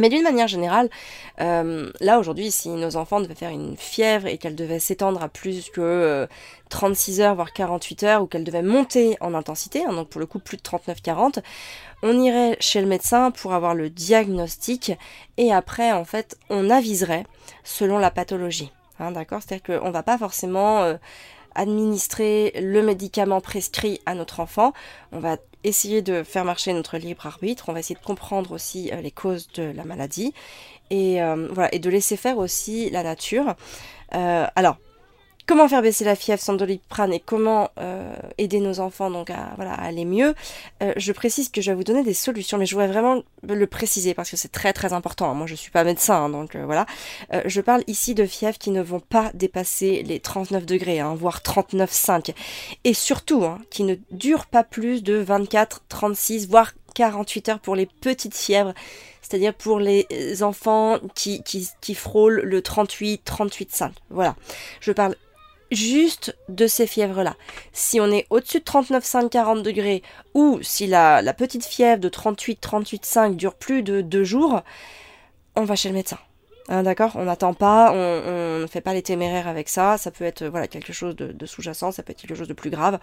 Mais 0.00 0.08
d'une 0.08 0.22
manière 0.22 0.48
générale, 0.48 0.88
euh, 1.40 1.90
là 2.00 2.18
aujourd'hui, 2.18 2.50
si 2.50 2.70
nos 2.70 2.96
enfants 2.96 3.20
devaient 3.20 3.34
faire 3.34 3.50
une 3.50 3.76
fièvre 3.76 4.26
et 4.26 4.38
qu'elle 4.38 4.54
devait 4.54 4.78
s'étendre 4.78 5.22
à 5.22 5.28
plus 5.28 5.68
que 5.68 6.26
36 6.70 7.20
euh, 7.20 7.24
heures, 7.24 7.34
voire 7.34 7.52
48 7.52 8.02
heures, 8.04 8.22
ou 8.22 8.26
qu'elle 8.26 8.44
devait 8.44 8.62
monter 8.62 9.18
en 9.20 9.34
intensité, 9.34 9.84
hein, 9.84 9.92
donc 9.92 10.08
pour 10.08 10.20
le 10.20 10.26
coup 10.26 10.38
plus 10.38 10.56
de 10.56 10.62
39-40, 10.62 11.42
on 12.02 12.18
irait 12.18 12.56
chez 12.58 12.80
le 12.80 12.86
médecin 12.86 13.30
pour 13.30 13.52
avoir 13.52 13.74
le 13.74 13.90
diagnostic 13.90 14.92
et 15.36 15.52
après, 15.52 15.92
en 15.92 16.04
fait, 16.04 16.38
on 16.48 16.70
aviserait 16.70 17.26
selon 17.62 17.98
la 17.98 18.10
pathologie. 18.10 18.72
Hein, 18.98 19.12
D'accord? 19.12 19.40
C'est-à-dire 19.42 19.80
qu'on 19.80 19.90
va 19.90 20.02
pas 20.02 20.16
forcément... 20.16 20.82
Euh, 20.82 20.96
administrer 21.54 22.52
le 22.60 22.82
médicament 22.82 23.40
prescrit 23.40 24.00
à 24.06 24.14
notre 24.14 24.40
enfant. 24.40 24.72
On 25.12 25.18
va 25.18 25.36
essayer 25.64 26.02
de 26.02 26.22
faire 26.22 26.44
marcher 26.44 26.72
notre 26.72 26.98
libre 26.98 27.26
arbitre. 27.26 27.66
On 27.68 27.72
va 27.72 27.80
essayer 27.80 27.98
de 27.98 28.04
comprendre 28.04 28.52
aussi 28.52 28.90
euh, 28.92 29.00
les 29.00 29.10
causes 29.10 29.48
de 29.54 29.62
la 29.62 29.84
maladie 29.84 30.34
et 30.90 31.22
euh, 31.22 31.48
et 31.72 31.78
de 31.78 31.90
laisser 31.90 32.16
faire 32.16 32.38
aussi 32.38 32.90
la 32.90 33.02
nature. 33.02 33.54
Euh, 34.14 34.46
alors 34.56 34.76
comment 35.46 35.68
faire 35.68 35.82
baisser 35.82 36.04
la 36.04 36.16
fièvre 36.16 36.40
sans 36.40 36.54
doliprane 36.54 37.12
et 37.12 37.20
comment 37.20 37.70
euh, 37.78 38.14
aider 38.38 38.60
nos 38.60 38.80
enfants 38.80 39.10
donc 39.10 39.30
à, 39.30 39.52
voilà, 39.56 39.74
aller 39.74 40.04
mieux. 40.04 40.34
Euh, 40.82 40.92
je 40.96 41.12
précise 41.12 41.48
que 41.48 41.60
je 41.60 41.70
vais 41.70 41.76
vous 41.76 41.84
donner 41.84 42.02
des 42.02 42.14
solutions, 42.14 42.58
mais 42.58 42.66
je 42.66 42.74
voudrais 42.74 42.88
vraiment 42.88 43.22
le 43.42 43.66
préciser 43.66 44.14
parce 44.14 44.30
que 44.30 44.36
c'est 44.36 44.52
très 44.52 44.72
très 44.72 44.92
important. 44.92 45.34
Moi 45.34 45.46
je 45.46 45.54
suis 45.54 45.70
pas 45.70 45.84
médecin, 45.84 46.24
hein, 46.24 46.28
donc 46.28 46.54
euh, 46.54 46.64
voilà. 46.64 46.86
je 47.44 47.60
parle 47.60 47.82
ici 47.86 48.14
de 48.14 48.24
fièvres 48.24 48.58
qui 48.58 48.70
ne 48.70 48.82
vont 48.82 49.00
pas 49.00 49.30
dépasser 49.34 50.02
les 50.02 50.20
39 50.20 50.66
degrés, 50.66 51.00
hein, 51.00 51.14
voire 51.14 51.40
39,5. 51.40 52.34
Et 52.84 52.94
surtout, 52.94 53.44
hein, 53.44 53.58
qui 53.70 53.84
ne 53.84 53.96
durent 54.10 54.46
pas 54.46 54.64
plus 54.64 55.02
de 55.02 55.14
24, 55.14 55.82
36, 55.88 56.48
voire 56.48 56.72
48 56.94 57.48
heures 57.48 57.60
pour 57.60 57.76
les 57.76 57.86
petites 57.86 58.36
fièvres, 58.36 58.74
c'est-à-dire 59.22 59.54
pour 59.54 59.78
les 59.78 60.42
enfants 60.42 60.98
qui, 61.14 61.42
qui, 61.42 61.68
qui 61.80 61.94
frôlent 61.94 62.40
le 62.42 62.60
38, 62.60 63.22
38,5. 63.24 63.90
Voilà. 64.10 64.36
Je 64.80 64.92
parle 64.92 65.16
juste 65.74 66.36
de 66.48 66.66
ces 66.66 66.86
fièvres-là. 66.86 67.36
Si 67.72 68.00
on 68.00 68.10
est 68.10 68.26
au-dessus 68.30 68.60
de 68.60 68.64
39,5, 68.64 69.28
40 69.28 69.62
degrés, 69.62 70.02
ou 70.34 70.58
si 70.62 70.86
la, 70.86 71.22
la 71.22 71.34
petite 71.34 71.64
fièvre 71.64 72.00
de 72.00 72.08
38, 72.08 72.62
38,5 72.62 73.36
dure 73.36 73.54
plus 73.54 73.82
de 73.82 74.00
deux 74.00 74.24
jours, 74.24 74.62
on 75.56 75.64
va 75.64 75.76
chez 75.76 75.88
le 75.88 75.94
médecin. 75.94 76.18
Hein, 76.68 76.84
d'accord 76.84 77.12
On 77.16 77.24
n'attend 77.24 77.54
pas, 77.54 77.92
on 77.92 78.60
ne 78.60 78.66
fait 78.66 78.80
pas 78.80 78.94
les 78.94 79.02
téméraires 79.02 79.48
avec 79.48 79.68
ça. 79.68 79.98
Ça 79.98 80.10
peut 80.10 80.24
être 80.24 80.44
voilà 80.44 80.68
quelque 80.68 80.92
chose 80.92 81.16
de, 81.16 81.46
sous-jacent, 81.46 81.92
ça 81.92 82.02
peut 82.02 82.12
être 82.12 82.20
quelque 82.20 82.36
chose 82.36 82.48
de 82.48 82.54
plus 82.54 82.70
grave. 82.70 82.98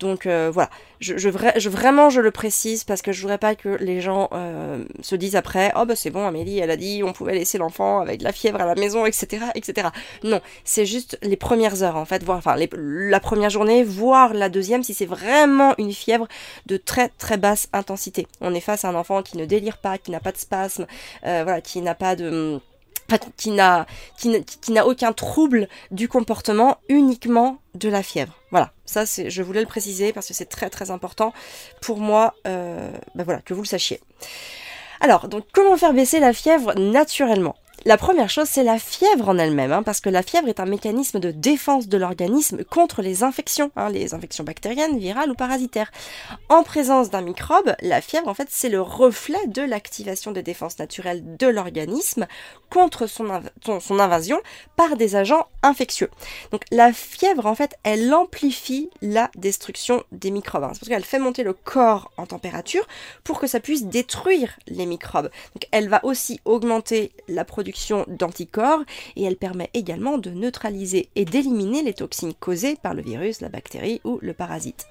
Donc 0.00 0.26
euh, 0.26 0.50
voilà, 0.52 0.70
je, 1.00 1.28
vraiment 1.68 2.10
je 2.10 2.20
le 2.20 2.30
précise 2.30 2.84
parce 2.84 3.02
que 3.02 3.12
je 3.12 3.20
voudrais 3.20 3.38
pas 3.38 3.54
que 3.54 3.68
les 3.80 4.00
gens 4.00 4.28
euh, 4.32 4.84
se 5.00 5.14
disent 5.14 5.36
après 5.36 5.72
oh 5.76 5.84
bah 5.84 5.94
c'est 5.94 6.10
bon 6.10 6.26
Amélie 6.26 6.58
elle 6.58 6.70
a 6.70 6.76
dit 6.76 7.02
on 7.04 7.12
pouvait 7.12 7.34
laisser 7.34 7.58
l'enfant 7.58 8.00
avec 8.00 8.22
la 8.22 8.32
fièvre 8.32 8.60
à 8.60 8.66
la 8.66 8.74
maison 8.74 9.06
etc 9.06 9.46
etc. 9.54 9.88
Non, 10.24 10.40
c'est 10.64 10.86
juste 10.86 11.18
les 11.22 11.36
premières 11.36 11.82
heures 11.82 11.96
en 11.96 12.04
fait, 12.04 12.24
voire 12.24 12.38
enfin 12.38 12.56
la 12.56 13.20
première 13.20 13.50
journée, 13.50 13.84
voire 13.84 14.34
la 14.34 14.48
deuxième 14.48 14.82
si 14.82 14.94
c'est 14.94 15.06
vraiment 15.06 15.74
une 15.78 15.92
fièvre 15.92 16.26
de 16.66 16.76
très 16.76 17.08
très 17.10 17.36
basse 17.36 17.68
intensité. 17.72 18.26
On 18.40 18.54
est 18.54 18.60
face 18.60 18.84
à 18.84 18.88
un 18.88 18.94
enfant 18.94 19.22
qui 19.22 19.36
ne 19.36 19.44
délire 19.44 19.78
pas, 19.78 19.98
qui 19.98 20.10
n'a 20.10 20.20
pas 20.20 20.32
de 20.32 20.38
spasme, 20.38 20.86
euh, 21.24 21.42
voilà, 21.44 21.60
qui 21.60 21.80
n'a 21.80 21.94
pas 21.94 22.16
de 22.16 22.60
qui 23.36 23.50
n'a 23.50 23.86
qui, 24.16 24.72
n'a 24.72 24.86
aucun 24.86 25.12
trouble 25.12 25.68
du 25.90 26.08
comportement, 26.08 26.78
uniquement 26.88 27.58
de 27.74 27.88
la 27.88 28.02
fièvre. 28.02 28.34
Voilà, 28.50 28.72
ça 28.84 29.06
c'est, 29.06 29.30
je 29.30 29.42
voulais 29.42 29.60
le 29.60 29.66
préciser 29.66 30.12
parce 30.12 30.28
que 30.28 30.34
c'est 30.34 30.46
très 30.46 30.70
très 30.70 30.90
important 30.90 31.32
pour 31.80 31.98
moi, 31.98 32.34
ben 32.44 32.92
voilà, 33.24 33.40
que 33.42 33.54
vous 33.54 33.62
le 33.62 33.66
sachiez. 33.66 34.00
Alors, 35.00 35.28
donc 35.28 35.44
comment 35.52 35.76
faire 35.76 35.92
baisser 35.92 36.20
la 36.20 36.32
fièvre 36.32 36.74
naturellement? 36.78 37.54
La 37.86 37.96
première 37.96 38.28
chose, 38.28 38.48
c'est 38.50 38.64
la 38.64 38.80
fièvre 38.80 39.28
en 39.28 39.38
elle-même, 39.38 39.70
hein, 39.70 39.84
parce 39.84 40.00
que 40.00 40.10
la 40.10 40.24
fièvre 40.24 40.48
est 40.48 40.58
un 40.58 40.66
mécanisme 40.66 41.20
de 41.20 41.30
défense 41.30 41.86
de 41.86 41.96
l'organisme 41.96 42.64
contre 42.64 43.00
les 43.00 43.22
infections, 43.22 43.70
hein, 43.76 43.90
les 43.90 44.12
infections 44.12 44.42
bactériennes, 44.42 44.98
virales 44.98 45.30
ou 45.30 45.34
parasitaires. 45.34 45.92
En 46.48 46.64
présence 46.64 47.10
d'un 47.10 47.20
microbe, 47.20 47.76
la 47.82 48.00
fièvre, 48.00 48.26
en 48.26 48.34
fait, 48.34 48.48
c'est 48.50 48.70
le 48.70 48.80
reflet 48.80 49.46
de 49.46 49.62
l'activation 49.62 50.32
des 50.32 50.42
défenses 50.42 50.80
naturelles 50.80 51.36
de 51.36 51.46
l'organisme 51.46 52.26
contre 52.70 53.06
son, 53.06 53.30
invasion 54.00 54.40
par 54.74 54.96
des 54.96 55.14
agents 55.14 55.46
infectieux. 55.62 56.10
Donc 56.50 56.62
la 56.72 56.92
fièvre, 56.92 57.46
en 57.46 57.54
fait, 57.54 57.76
elle 57.84 58.12
amplifie 58.12 58.90
la 59.00 59.30
destruction 59.36 60.02
des 60.10 60.32
microbes. 60.32 60.64
Hein. 60.64 60.70
C'est 60.72 60.80
parce 60.80 60.88
qu'elle 60.88 61.04
fait 61.04 61.20
monter 61.20 61.44
le 61.44 61.52
corps 61.52 62.10
en 62.16 62.26
température 62.26 62.84
pour 63.22 63.38
que 63.38 63.46
ça 63.46 63.60
puisse 63.60 63.84
détruire 63.84 64.58
les 64.66 64.86
microbes. 64.86 65.30
Donc 65.54 65.68
elle 65.70 65.88
va 65.88 66.04
aussi 66.04 66.40
augmenter 66.44 67.12
la 67.28 67.44
production 67.44 67.75
d'anticorps 68.08 68.82
et 69.16 69.24
elle 69.24 69.36
permet 69.36 69.70
également 69.74 70.18
de 70.18 70.30
neutraliser 70.30 71.08
et 71.14 71.24
d'éliminer 71.24 71.82
les 71.82 71.94
toxines 71.94 72.34
causées 72.34 72.76
par 72.82 72.94
le 72.94 73.02
virus, 73.02 73.40
la 73.40 73.48
bactérie 73.48 74.00
ou 74.04 74.18
le 74.22 74.32
parasite. 74.32 74.86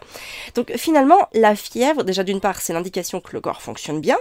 Donc 0.56 0.72
finalement, 0.78 1.28
la 1.34 1.56
fièvre, 1.56 2.04
déjà 2.04 2.24
d'une 2.24 2.42
part, 2.42 2.62
c'est 2.62 2.74
l'indication 2.74 3.20
que 3.22 3.34
le 3.34 3.42
corps 3.42 3.62
fonctionne 3.62 4.02
bien, 4.02 4.18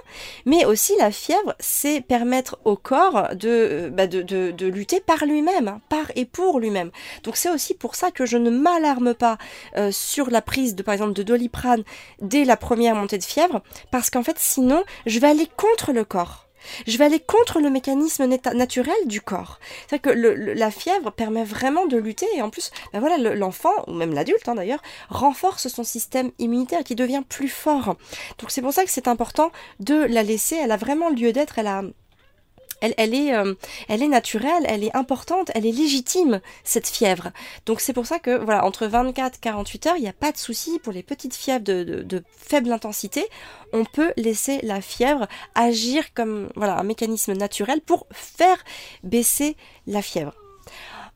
mais 0.47 0.65
aussi 0.65 0.93
la 0.99 1.11
fièvre, 1.11 1.55
c'est 1.61 2.01
permettre 2.01 2.59
au 2.65 2.77
corps 2.77 3.35
de, 3.35 3.91
bah, 3.93 4.07
de, 4.07 4.67
lutter 4.67 5.01
par 5.01 5.25
lui-même, 5.25 5.69
hein, 5.69 5.81
par 5.89 6.11
et 6.17 6.25
pour 6.25 6.61
lui-même. 6.61 6.91
Donc 7.23 7.37
c'est 7.37 7.51
aussi 7.51 7.75
pour 7.75 7.95
ça 7.95 8.11
que 8.11 8.27
je 8.27 8.37
ne 8.37 8.51
m'alarme 8.51 9.15
pas 9.15 9.39
euh, 9.77 9.91
sur 9.93 10.31
la 10.31 10.43
prise 10.43 10.75
de 10.75 10.83
par 10.83 10.95
exemple 10.95 11.13
de 11.13 11.23
doliprane 11.23 11.85
dès 12.21 12.45
la 12.45 12.57
première 12.57 12.95
montée 12.95 13.19
de 13.19 13.25
fièvre, 13.25 13.63
parce 13.91 14.11
qu'en 14.11 14.23
fait 14.23 14.37
sinon 14.39 14.85
je 15.07 15.19
vais 15.19 15.29
aller 15.29 15.49
contre 15.57 15.93
le 15.93 16.05
corps. 16.05 16.44
Je 16.87 16.97
vais 16.99 17.05
aller 17.05 17.21
contre 17.21 17.61
le 17.61 17.71
mécanisme 17.71 18.27
naturel 18.27 18.95
du 19.07 19.21
corps. 19.21 19.59
C'est 19.89 19.99
que 19.99 20.11
la 20.11 20.71
fièvre 20.71 21.11
permet 21.11 21.45
vraiment 21.45 21.87
de 21.87 21.97
lutter 21.97 22.27
et 22.35 22.43
en 22.43 22.51
plus, 22.51 22.71
ben 22.93 23.01
voilà, 23.01 23.19
l'enfant, 23.35 23.73
ou 23.87 23.93
même 23.93 24.15
l'adulte 24.15 24.49
hein, 24.49 24.55
d'ailleurs, 24.55 24.83
renforce 25.09 25.69
son 25.69 25.85
système 25.85 26.31
immunitaire 26.39 26.85
qui 26.85 26.95
devient 26.95 27.23
plus 27.29 27.49
fort. 27.49 27.97
Donc 28.39 28.51
c'est 28.51 28.63
pour 28.63 28.73
ça 28.73 28.85
que 28.85 28.91
c'est 28.91 29.09
important 29.09 29.51
de 29.81 29.95
la 29.95 30.23
laisser, 30.23 30.57
elle 30.57 30.73
a 30.73 30.77
vraiment 30.77 31.11
lieu 31.11 31.33
d'être, 31.33 31.59
elle 31.59 31.67
a 31.67 31.83
elle, 32.81 33.15
est, 33.15 33.35
euh, 33.35 33.55
elle 33.89 34.03
est 34.03 34.09
naturelle, 34.09 34.65
elle 34.67 34.85
est 34.85 34.95
importante, 34.95 35.51
elle 35.55 35.67
est 35.67 35.73
légitime, 35.73 36.41
cette 36.65 36.87
fièvre. 36.87 37.31
Donc 37.67 37.81
c'est 37.81 37.93
pour 37.93 38.07
ça 38.07 38.19
que, 38.19 38.37
voilà, 38.37 38.65
entre 38.65 38.87
24 38.87 39.37
et 39.37 39.41
48 39.41 39.87
heures, 39.87 39.97
il 39.97 40.03
n'y 40.03 40.09
a 40.09 40.13
pas 40.13 40.33
de 40.33 40.37
souci 40.37 40.79
pour 40.83 40.93
les 40.93 41.03
petites 41.03 41.35
fièvres 41.35 41.65
de, 41.65 42.25
faible 42.37 42.73
intensité. 42.73 43.27
On 43.73 43.85
peut 43.85 44.13
laisser 44.17 44.61
la 44.63 44.81
fièvre 44.81 45.27
agir 45.55 46.13
comme 46.15 46.49
voilà, 46.57 46.79
un 46.79 46.85
mécanisme 46.85 47.33
naturel 47.33 47.81
pour 47.81 48.07
faire 48.13 48.63
baisser 49.03 49.57
la 49.87 50.03
fièvre. 50.03 50.35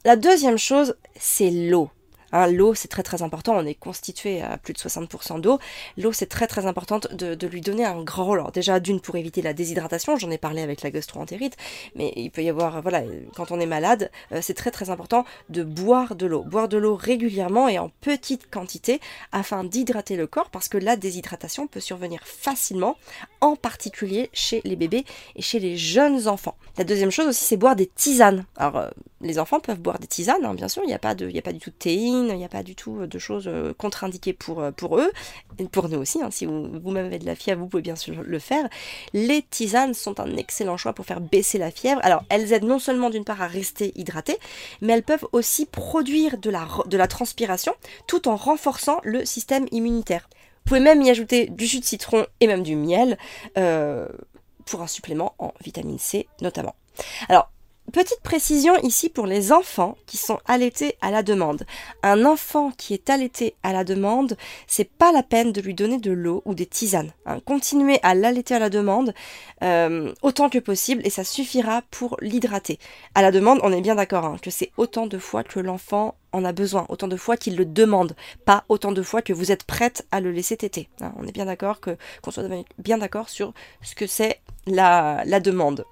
La 0.04 0.16
deuxième 0.16 0.58
chose, 0.58 0.96
c'est 1.18 1.50
l'eau. 1.50 1.90
Hein, 2.32 2.46
l'eau, 2.48 2.74
c'est 2.74 2.88
très 2.88 3.02
très 3.02 3.22
important. 3.22 3.56
On 3.56 3.66
est 3.66 3.74
constitué 3.74 4.42
à 4.42 4.58
plus 4.58 4.72
de 4.72 4.78
60% 4.78 5.40
d'eau. 5.40 5.58
L'eau, 5.96 6.12
c'est 6.12 6.26
très 6.26 6.46
très 6.46 6.66
important 6.66 7.00
de, 7.10 7.46
lui 7.46 7.60
donner 7.60 7.84
un 7.84 8.02
grand 8.02 8.24
rôle. 8.24 8.44
Déjà, 8.52 8.80
d'une 8.80 9.00
pour 9.00 9.16
éviter 9.16 9.40
la 9.40 9.54
déshydratation, 9.54 10.16
j'en 10.16 10.30
ai 10.30 10.38
parlé 10.38 10.62
avec 10.62 10.82
la 10.82 10.90
gastroentérite, 10.90 11.56
mais 11.94 12.12
il 12.16 12.30
peut 12.30 12.42
y 12.42 12.50
avoir, 12.50 12.82
voilà, 12.82 13.02
quand 13.34 13.50
on 13.50 13.60
est 13.60 13.66
malade, 13.66 14.10
euh, 14.32 14.40
c'est 14.42 14.54
très 14.54 14.70
très 14.70 14.90
important 14.90 15.24
de 15.48 15.62
boire 15.62 16.14
de 16.14 16.26
l'eau. 16.26 16.42
Boire 16.42 16.68
de 16.68 16.76
l'eau 16.76 16.94
régulièrement 16.94 17.68
et 17.68 17.78
en 17.78 17.90
petite 18.00 18.50
quantité 18.50 19.00
afin 19.32 19.64
d'hydrater 19.64 20.16
le 20.16 20.26
corps 20.26 20.50
parce 20.50 20.68
que 20.68 20.78
la 20.78 20.96
déshydratation 20.96 21.66
peut 21.66 21.80
survenir 21.80 22.20
facilement, 22.24 22.96
en 23.40 23.56
particulier 23.56 24.28
chez 24.32 24.60
les 24.64 24.76
bébés 24.76 25.04
et 25.36 25.42
chez 25.42 25.58
les 25.58 25.76
jeunes 25.76 26.28
enfants. 26.28 26.56
La 26.76 26.84
deuxième 26.84 27.10
chose 27.10 27.28
aussi, 27.28 27.44
c'est 27.44 27.56
boire 27.56 27.76
des 27.76 27.86
tisanes. 27.86 28.44
Euh, 28.60 28.90
les 29.20 29.38
enfants 29.38 29.60
peuvent 29.60 29.80
boire 29.80 29.98
des 29.98 30.06
tisanes, 30.06 30.44
hein, 30.44 30.54
bien 30.54 30.68
sûr, 30.68 30.82
il 30.84 30.86
n'y 30.86 30.94
a, 30.94 30.98
pas 30.98 31.14
de, 31.14 31.36
a 31.36 31.42
pas 31.42 31.52
du 31.52 31.58
tout 31.58 31.70
de 31.70 31.76
théine, 31.76 32.28
il 32.30 32.36
n'y 32.36 32.44
a 32.44 32.48
pas 32.48 32.62
du 32.62 32.74
tout 32.74 33.06
de 33.06 33.18
choses 33.18 33.48
euh, 33.48 33.74
contre-indiquées 33.74 34.32
pour, 34.32 34.60
euh, 34.60 34.70
pour 34.70 34.98
eux, 34.98 35.10
et 35.58 35.64
pour 35.64 35.88
nous 35.88 35.98
aussi, 35.98 36.22
hein, 36.22 36.30
si 36.30 36.46
vous-même 36.46 37.06
avez 37.06 37.18
de 37.18 37.26
la 37.26 37.34
fièvre, 37.34 37.60
vous 37.60 37.68
pouvez 37.68 37.82
bien 37.82 37.96
sûr 37.96 38.22
le 38.22 38.38
faire. 38.38 38.68
Les 39.12 39.42
tisanes 39.42 39.94
sont 39.94 40.20
un 40.20 40.36
excellent 40.36 40.76
choix 40.76 40.92
pour 40.92 41.04
faire 41.04 41.20
baisser 41.20 41.58
la 41.58 41.70
fièvre. 41.70 42.00
Alors, 42.04 42.22
elles 42.28 42.52
aident 42.52 42.64
non 42.64 42.78
seulement 42.78 43.10
d'une 43.10 43.24
part 43.24 43.42
à 43.42 43.48
rester 43.48 43.92
hydratées, 43.96 44.38
mais 44.80 44.92
elles 44.92 45.02
peuvent 45.02 45.26
aussi 45.32 45.66
produire 45.66 46.38
de 46.38 46.50
la, 46.50 46.68
de 46.86 46.96
la 46.96 47.08
transpiration 47.08 47.74
tout 48.06 48.28
en 48.28 48.36
renforçant 48.36 49.00
le 49.02 49.24
système 49.24 49.66
immunitaire. 49.72 50.28
Vous 50.32 50.74
pouvez 50.74 50.80
même 50.80 51.02
y 51.02 51.10
ajouter 51.10 51.46
du 51.46 51.66
jus 51.66 51.80
de 51.80 51.84
citron 51.84 52.26
et 52.40 52.46
même 52.46 52.62
du 52.62 52.76
miel 52.76 53.16
euh, 53.56 54.06
pour 54.66 54.82
un 54.82 54.86
supplément 54.86 55.34
en 55.38 55.52
vitamine 55.64 55.98
C 55.98 56.28
notamment. 56.42 56.74
Alors, 57.28 57.50
Petite 57.92 58.20
précision 58.20 58.76
ici 58.82 59.08
pour 59.08 59.26
les 59.26 59.50
enfants 59.50 59.96
qui 60.04 60.18
sont 60.18 60.38
allaités 60.46 60.96
à 61.00 61.10
la 61.10 61.22
demande. 61.22 61.64
Un 62.02 62.26
enfant 62.26 62.70
qui 62.70 62.92
est 62.92 63.08
allaité 63.08 63.54
à 63.62 63.72
la 63.72 63.82
demande, 63.82 64.36
c'est 64.66 64.90
pas 64.90 65.10
la 65.10 65.22
peine 65.22 65.52
de 65.52 65.62
lui 65.62 65.72
donner 65.72 65.96
de 65.96 66.12
l'eau 66.12 66.42
ou 66.44 66.54
des 66.54 66.66
tisanes. 66.66 67.12
Hein. 67.24 67.38
Continuez 67.46 67.98
à 68.02 68.14
l'allaiter 68.14 68.54
à 68.54 68.58
la 68.58 68.68
demande 68.68 69.14
euh, 69.62 70.12
autant 70.20 70.50
que 70.50 70.58
possible 70.58 71.00
et 71.06 71.10
ça 71.10 71.24
suffira 71.24 71.80
pour 71.90 72.18
l'hydrater. 72.20 72.78
À 73.14 73.22
la 73.22 73.30
demande, 73.30 73.60
on 73.62 73.72
est 73.72 73.80
bien 73.80 73.94
d'accord 73.94 74.26
hein, 74.26 74.36
que 74.42 74.50
c'est 74.50 74.70
autant 74.76 75.06
de 75.06 75.16
fois 75.16 75.42
que 75.42 75.58
l'enfant 75.58 76.14
en 76.32 76.44
a 76.44 76.52
besoin, 76.52 76.86
autant 76.88 77.08
de 77.08 77.16
fois 77.16 77.36
qu'il 77.36 77.56
le 77.56 77.64
demande, 77.64 78.14
pas 78.44 78.64
autant 78.68 78.92
de 78.92 79.02
fois 79.02 79.22
que 79.22 79.32
vous 79.32 79.52
êtes 79.52 79.64
prête 79.64 80.06
à 80.10 80.20
le 80.20 80.30
laisser 80.30 80.56
téter. 80.56 80.88
Hein. 81.00 81.12
On 81.16 81.26
est 81.26 81.32
bien 81.32 81.46
d'accord 81.46 81.80
que 81.80 81.96
soit 82.30 82.44
bien 82.78 82.98
d'accord 82.98 83.28
sur 83.28 83.52
ce 83.82 83.94
que 83.94 84.06
c'est 84.06 84.40
la, 84.66 85.22
la 85.24 85.40
demande. 85.40 85.84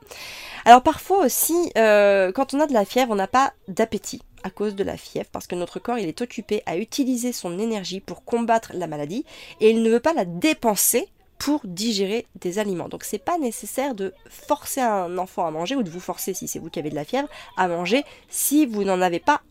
Alors 0.64 0.82
parfois 0.82 1.24
aussi, 1.24 1.72
euh, 1.78 2.32
quand 2.32 2.52
on 2.52 2.60
a 2.60 2.66
de 2.66 2.74
la 2.74 2.84
fièvre, 2.84 3.12
on 3.12 3.16
n'a 3.16 3.28
pas 3.28 3.52
d'appétit 3.68 4.20
à 4.42 4.50
cause 4.50 4.74
de 4.74 4.84
la 4.84 4.96
fièvre 4.96 5.28
parce 5.32 5.46
que 5.46 5.54
notre 5.54 5.78
corps 5.80 5.98
il 5.98 6.08
est 6.08 6.20
occupé 6.22 6.62
à 6.66 6.76
utiliser 6.76 7.32
son 7.32 7.58
énergie 7.58 8.00
pour 8.00 8.24
combattre 8.24 8.72
la 8.74 8.86
maladie 8.86 9.24
et 9.60 9.70
il 9.70 9.82
ne 9.82 9.90
veut 9.90 10.00
pas 10.00 10.12
la 10.12 10.24
dépenser 10.24 11.08
pour 11.38 11.60
digérer 11.64 12.26
des 12.40 12.58
aliments. 12.58 12.88
Donc 12.88 13.04
c'est 13.04 13.18
pas 13.18 13.38
nécessaire 13.38 13.94
de 13.94 14.14
forcer 14.28 14.80
un 14.80 15.18
enfant 15.18 15.46
à 15.46 15.50
manger 15.50 15.76
ou 15.76 15.82
de 15.82 15.90
vous 15.90 16.00
forcer 16.00 16.34
si 16.34 16.48
c'est 16.48 16.58
vous 16.58 16.70
qui 16.70 16.78
avez 16.78 16.90
de 16.90 16.94
la 16.94 17.04
fièvre 17.04 17.28
à 17.56 17.68
manger 17.68 18.04
si 18.28 18.66
vous 18.66 18.84
n'en 18.84 19.00
avez 19.00 19.20
pas 19.20 19.42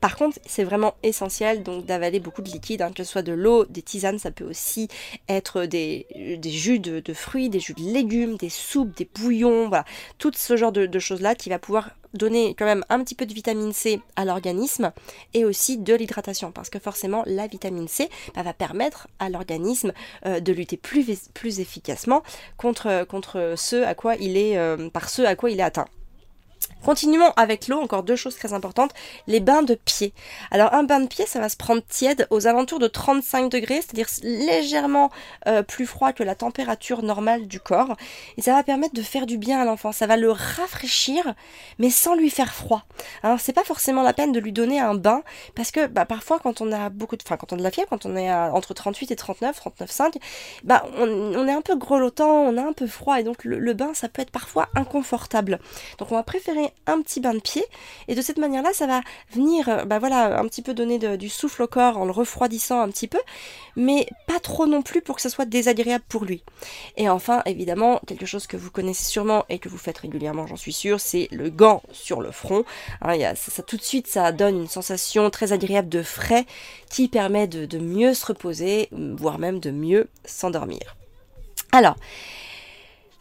Par 0.00 0.16
contre, 0.16 0.38
c'est 0.46 0.64
vraiment 0.64 0.94
essentiel 1.02 1.62
donc 1.62 1.84
d'avaler 1.84 2.20
beaucoup 2.20 2.42
de 2.42 2.50
liquide, 2.50 2.82
hein, 2.82 2.90
que 2.90 3.04
ce 3.04 3.10
soit 3.10 3.22
de 3.22 3.32
l'eau, 3.32 3.64
des 3.66 3.82
tisanes, 3.82 4.18
ça 4.18 4.30
peut 4.30 4.44
aussi 4.44 4.88
être 5.28 5.66
des, 5.66 6.06
jus 6.44 6.78
de, 6.78 7.12
fruits, 7.12 7.48
des 7.48 7.60
jus 7.60 7.74
de 7.74 7.82
légumes, 7.82 8.36
des 8.36 8.48
soupes, 8.48 8.96
des 8.96 9.08
bouillons, 9.14 9.68
voilà, 9.68 9.84
tout 10.18 10.32
ce 10.34 10.56
genre 10.56 10.72
de, 10.72 10.98
choses-là 10.98 11.34
qui 11.34 11.48
va 11.48 11.58
pouvoir 11.58 11.90
donner 12.12 12.54
quand 12.58 12.64
même 12.64 12.84
un 12.88 13.02
petit 13.02 13.14
peu 13.14 13.24
de 13.24 13.32
vitamine 13.32 13.72
C 13.72 14.00
à 14.16 14.24
l'organisme 14.24 14.92
et 15.32 15.44
aussi 15.44 15.78
de 15.78 15.94
l'hydratation 15.94 16.50
parce 16.50 16.68
que 16.68 16.80
forcément 16.80 17.22
la 17.24 17.46
vitamine 17.46 17.86
C 17.86 18.10
bah, 18.34 18.42
va 18.42 18.52
permettre 18.52 19.06
à 19.20 19.30
l'organisme 19.30 19.92
euh, 20.26 20.40
de 20.40 20.52
lutter 20.52 20.76
plus, 20.76 21.08
efficacement 21.60 22.22
contre, 22.56 22.88
euh, 22.88 23.04
par 23.04 23.48
ce 23.48 23.76
à 23.76 23.94
quoi 23.94 24.16
il 25.50 25.60
est 25.60 25.62
atteint. 25.62 25.86
Continuons 26.84 27.30
avec 27.36 27.68
l'eau, 27.68 27.78
encore 27.78 28.02
deux 28.02 28.16
choses 28.16 28.36
très 28.36 28.54
importantes, 28.54 28.92
les 29.26 29.40
bains 29.40 29.62
de 29.62 29.74
pied. 29.74 30.14
Alors 30.50 30.72
un 30.72 30.82
bain 30.82 31.00
de 31.00 31.06
pied, 31.06 31.26
ça 31.26 31.38
va 31.38 31.50
se 31.50 31.56
prendre 31.56 31.82
tiède 31.86 32.26
aux 32.30 32.46
alentours 32.46 32.78
de 32.78 32.86
35 32.86 33.50
degrés, 33.50 33.82
c'est-à-dire 33.82 34.08
légèrement 34.22 35.10
euh, 35.46 35.62
plus 35.62 35.84
froid 35.84 36.12
que 36.14 36.22
la 36.22 36.34
température 36.34 37.02
normale 37.02 37.46
du 37.46 37.60
corps, 37.60 37.96
et 38.38 38.42
ça 38.42 38.54
va 38.54 38.62
permettre 38.62 38.94
de 38.94 39.02
faire 39.02 39.26
du 39.26 39.36
bien 39.36 39.60
à 39.60 39.66
l'enfant. 39.66 39.92
Ça 39.92 40.06
va 40.06 40.16
le 40.16 40.30
rafraîchir, 40.30 41.34
mais 41.78 41.90
sans 41.90 42.14
lui 42.14 42.30
faire 42.30 42.54
froid. 42.54 42.84
C'est 43.38 43.52
pas 43.52 43.64
forcément 43.64 44.02
la 44.02 44.14
peine 44.14 44.32
de 44.32 44.40
lui 44.40 44.52
donner 44.52 44.80
un 44.80 44.94
bain, 44.94 45.22
parce 45.54 45.70
que 45.70 45.86
bah, 45.86 46.06
parfois 46.06 46.38
quand 46.38 46.62
on 46.62 46.72
a 46.72 46.88
beaucoup 46.88 47.16
de, 47.16 47.22
enfin 47.26 47.36
quand 47.36 47.52
on 47.52 47.58
a 47.58 47.62
la 47.62 47.70
fièvre, 47.70 47.90
quand 47.90 48.06
on 48.06 48.16
est 48.16 48.32
entre 48.32 48.72
38 48.72 49.10
et 49.10 49.16
39, 49.16 49.60
39,5, 49.78 50.16
bah 50.64 50.86
on, 50.96 51.46
est 51.46 51.52
un 51.52 51.62
peu 51.62 51.76
grelottant, 51.76 52.30
on 52.30 52.56
a 52.56 52.62
un 52.62 52.72
peu 52.72 52.86
froid, 52.86 53.20
et 53.20 53.22
donc 53.22 53.44
le, 53.44 53.58
le 53.58 53.74
bain 53.74 53.92
ça 53.92 54.08
peut 54.08 54.22
être 54.22 54.30
parfois 54.30 54.68
inconfortable. 54.74 55.58
Donc 55.98 56.10
on 56.10 56.14
va 56.14 56.22
préférer 56.22 56.69
un 56.86 57.00
petit 57.02 57.20
bain 57.20 57.34
de 57.34 57.40
pied 57.40 57.64
et 58.08 58.14
de 58.14 58.22
cette 58.22 58.38
manière-là, 58.38 58.70
ça 58.72 58.86
va 58.86 59.00
venir, 59.32 59.68
euh, 59.68 59.84
bah 59.84 59.98
voilà, 59.98 60.38
un 60.38 60.46
petit 60.46 60.62
peu 60.62 60.74
donner 60.74 60.98
du 61.16 61.28
souffle 61.28 61.62
au 61.62 61.66
corps 61.66 61.98
en 61.98 62.04
le 62.04 62.10
refroidissant 62.10 62.80
un 62.80 62.88
petit 62.88 63.08
peu, 63.08 63.20
mais 63.76 64.06
pas 64.26 64.40
trop 64.40 64.66
non 64.66 64.82
plus 64.82 65.02
pour 65.02 65.16
que 65.16 65.22
ça 65.22 65.30
soit 65.30 65.44
désagréable 65.44 66.04
pour 66.08 66.24
lui. 66.24 66.42
Et 66.96 67.08
enfin, 67.08 67.42
évidemment, 67.46 68.00
quelque 68.06 68.26
chose 68.26 68.46
que 68.46 68.56
vous 68.56 68.70
connaissez 68.70 69.04
sûrement 69.04 69.44
et 69.48 69.58
que 69.58 69.68
vous 69.68 69.78
faites 69.78 69.98
régulièrement, 69.98 70.46
j'en 70.46 70.56
suis 70.56 70.72
sûre, 70.72 71.00
c'est 71.00 71.28
le 71.30 71.50
gant 71.50 71.82
sur 71.92 72.20
le 72.20 72.30
front. 72.30 72.64
Hein, 73.02 73.34
ça, 73.34 73.62
tout 73.62 73.76
de 73.76 73.82
suite, 73.82 74.06
ça 74.06 74.32
donne 74.32 74.56
une 74.56 74.68
sensation 74.68 75.30
très 75.30 75.52
agréable 75.52 75.88
de 75.88 76.02
frais 76.02 76.46
qui 76.90 77.08
permet 77.08 77.46
de 77.46 77.78
mieux 77.78 78.14
se 78.14 78.26
reposer, 78.26 78.88
voire 78.92 79.38
même 79.38 79.60
de 79.60 79.70
mieux 79.70 80.08
s'endormir. 80.24 80.96
Alors, 81.72 81.96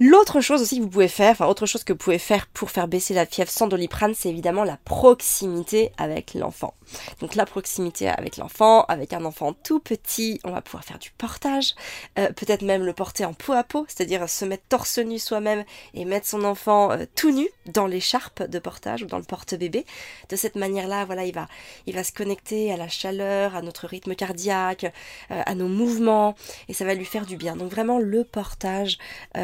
L'autre 0.02 0.40
chose 0.40 0.62
aussi 0.62 0.78
que 0.78 0.84
vous 0.84 0.90
pouvez 0.90 1.10
faire, 1.10 1.32
enfin 1.32 1.48
autre 1.48 1.66
chose 1.66 1.84
que 1.84 1.92
vous 1.92 1.98
pouvez 1.98 2.20
faire 2.20 2.48
pour 2.48 2.72
faire 2.72 2.88
baisser 2.88 3.14
la 3.14 3.26
fièvre 3.26 3.52
sans 3.52 3.68
doliprane, 3.68 4.14
c'est 4.16 4.30
évidemment 4.30 4.64
la 4.64 4.78
proximité 4.78 5.92
avec 5.98 6.36
l'enfant. 6.36 6.74
Donc 7.20 7.36
la 7.36 7.46
proximité 7.46 8.08
avec 8.08 8.38
l'enfant, 8.38 8.84
avec 8.86 9.14
un 9.14 9.26
enfant 9.26 9.54
tout 9.54 9.80
petit, 9.80 10.40
on 10.44 10.52
va 10.52 10.62
pouvoir 10.62 10.84
faire 10.84 11.00
du 11.00 11.12
portage, 11.12 11.76
euh, 12.18 12.32
peut-être 12.32 12.62
même 12.62 12.84
le 12.84 12.94
porter 12.94 13.26
en 13.26 13.34
peau 13.34 13.54
à 13.54 13.64
peau, 13.64 13.86
c'est-à-dire 13.88 14.30
se 14.30 14.46
mettre 14.46 14.64
torse 14.70 14.98
nu 15.00 15.20
soi-même 15.20 15.64
et 15.94 16.06
mettre 16.06 16.28
son 16.28 16.44
enfant 16.44 16.92
euh, 16.92 17.06
tout 17.16 17.32
nu 17.32 17.48
dans 17.68 17.88
l'écharpe 17.88 18.44
de 18.44 18.60
portage 18.60 19.04
ou 19.04 19.06
dans 19.06 19.18
le 19.18 19.24
porte-bébé. 19.24 19.86
De 20.30 20.36
cette 20.36 20.56
manière-là, 20.56 21.06
voilà, 21.06 21.26
il 21.26 21.34
va, 21.34 21.48
il 21.86 21.96
va 21.96 22.04
se 22.04 22.12
connecter 22.12 22.72
à 22.72 22.78
la 22.78 22.88
chaleur, 22.88 23.56
à 23.56 23.62
notre 23.62 23.88
rythme 23.88 24.16
cardiaque, 24.16 24.86
euh, 25.32 25.42
à 25.46 25.56
nos 25.56 25.68
mouvements, 25.68 26.36
et 26.68 26.74
ça 26.74 26.86
va 26.86 26.94
lui 26.94 27.06
faire 27.06 27.26
du 27.26 27.38
bien. 27.38 27.56
Donc 27.56 27.72
vraiment 27.72 28.00
le 28.00 28.24
portage 28.24 28.98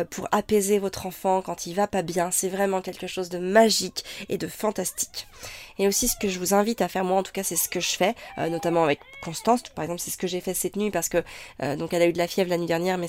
pour 0.09 0.27
apaiser 0.31 0.79
votre 0.79 1.05
enfant 1.05 1.41
quand 1.41 1.67
il 1.67 1.73
va 1.73 1.87
pas 1.87 2.01
bien, 2.01 2.31
c'est 2.31 2.49
vraiment 2.49 2.81
quelque 2.81 3.07
chose 3.07 3.29
de 3.29 3.39
magique 3.39 4.03
et 4.29 4.37
de 4.37 4.47
fantastique. 4.47 5.27
Et 5.77 5.87
aussi 5.87 6.07
ce 6.07 6.15
que 6.17 6.29
je 6.29 6.39
vous 6.39 6.53
invite 6.53 6.81
à 6.81 6.87
faire, 6.87 7.03
moi 7.03 7.19
en 7.19 7.23
tout 7.23 7.31
cas 7.31 7.43
c'est 7.43 7.55
ce 7.55 7.67
que 7.67 7.79
je 7.79 7.95
fais, 7.95 8.15
euh, 8.37 8.49
notamment 8.49 8.83
avec 8.83 8.99
Constance, 9.21 9.63
par 9.63 9.83
exemple 9.83 9.99
c'est 9.99 10.11
ce 10.11 10.17
que 10.17 10.27
j'ai 10.27 10.39
fait 10.39 10.53
cette 10.53 10.75
nuit 10.75 10.91
parce 10.91 11.09
que 11.09 11.23
euh, 11.61 11.75
donc 11.75 11.93
elle 11.93 12.01
a 12.01 12.07
eu 12.07 12.13
de 12.13 12.17
la 12.17 12.27
fièvre 12.27 12.49
la 12.49 12.57
nuit 12.57 12.67
dernière, 12.67 12.97
mais 12.97 13.07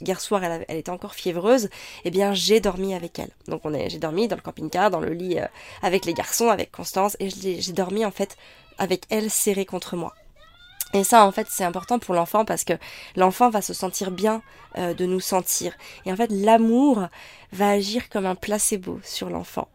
hier 0.00 0.20
soir 0.20 0.42
elle, 0.42 0.64
elle, 0.68 0.78
était 0.78 0.90
encore 0.90 1.14
fiévreuse, 1.14 1.66
et 1.66 1.70
eh 2.06 2.10
bien 2.10 2.34
j'ai 2.34 2.60
dormi 2.60 2.94
avec 2.94 3.18
elle. 3.18 3.30
Donc 3.46 3.60
on 3.64 3.72
est, 3.72 3.88
j'ai 3.90 3.98
dormi 3.98 4.26
dans 4.28 4.36
le 4.36 4.42
camping-car, 4.42 4.90
dans 4.90 5.00
le 5.00 5.12
lit 5.12 5.38
euh, 5.38 5.46
avec 5.82 6.04
les 6.04 6.14
garçons, 6.14 6.48
avec 6.48 6.72
Constance, 6.72 7.16
et 7.20 7.30
j'ai 7.30 7.72
dormi 7.72 8.04
en 8.04 8.10
fait 8.10 8.36
avec 8.78 9.04
elle 9.10 9.30
serrée 9.30 9.66
contre 9.66 9.96
moi. 9.96 10.14
Et 10.94 11.04
ça, 11.04 11.26
en 11.26 11.32
fait, 11.32 11.46
c'est 11.50 11.64
important 11.64 11.98
pour 11.98 12.14
l'enfant 12.14 12.46
parce 12.46 12.64
que 12.64 12.72
l'enfant 13.14 13.50
va 13.50 13.60
se 13.60 13.74
sentir 13.74 14.10
bien 14.10 14.40
de 14.76 15.04
nous 15.04 15.20
sentir. 15.20 15.74
Et 16.06 16.12
en 16.12 16.16
fait, 16.16 16.30
l'amour 16.30 17.08
va 17.52 17.68
agir 17.68 18.08
comme 18.08 18.24
un 18.24 18.34
placebo 18.34 18.98
sur 19.04 19.28
l'enfant. 19.28 19.68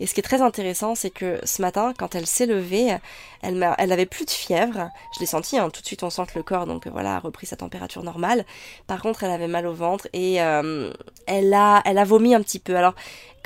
Et 0.00 0.06
ce 0.06 0.14
qui 0.14 0.20
est 0.20 0.22
très 0.22 0.42
intéressant, 0.42 0.94
c'est 0.94 1.10
que 1.10 1.40
ce 1.44 1.62
matin, 1.62 1.92
quand 1.96 2.14
elle 2.14 2.26
s'est 2.26 2.46
levée, 2.46 2.96
elle, 3.42 3.74
elle 3.78 3.92
avait 3.92 4.06
plus 4.06 4.24
de 4.24 4.30
fièvre. 4.30 4.90
Je 5.14 5.20
l'ai 5.20 5.26
senti, 5.26 5.58
hein, 5.58 5.70
tout 5.70 5.80
de 5.80 5.86
suite 5.86 6.02
on 6.02 6.10
sent 6.10 6.22
que 6.32 6.38
le 6.38 6.42
corps 6.42 6.66
donc 6.66 6.86
voilà 6.86 7.16
a 7.16 7.18
repris 7.18 7.46
sa 7.46 7.56
température 7.56 8.02
normale. 8.02 8.44
Par 8.86 9.02
contre, 9.02 9.24
elle 9.24 9.30
avait 9.30 9.48
mal 9.48 9.66
au 9.66 9.74
ventre 9.74 10.08
et 10.12 10.42
euh, 10.42 10.92
elle 11.26 11.52
a 11.54 11.82
elle 11.84 11.98
a 11.98 12.04
vomi 12.04 12.34
un 12.34 12.42
petit 12.42 12.58
peu. 12.58 12.76
Alors 12.76 12.94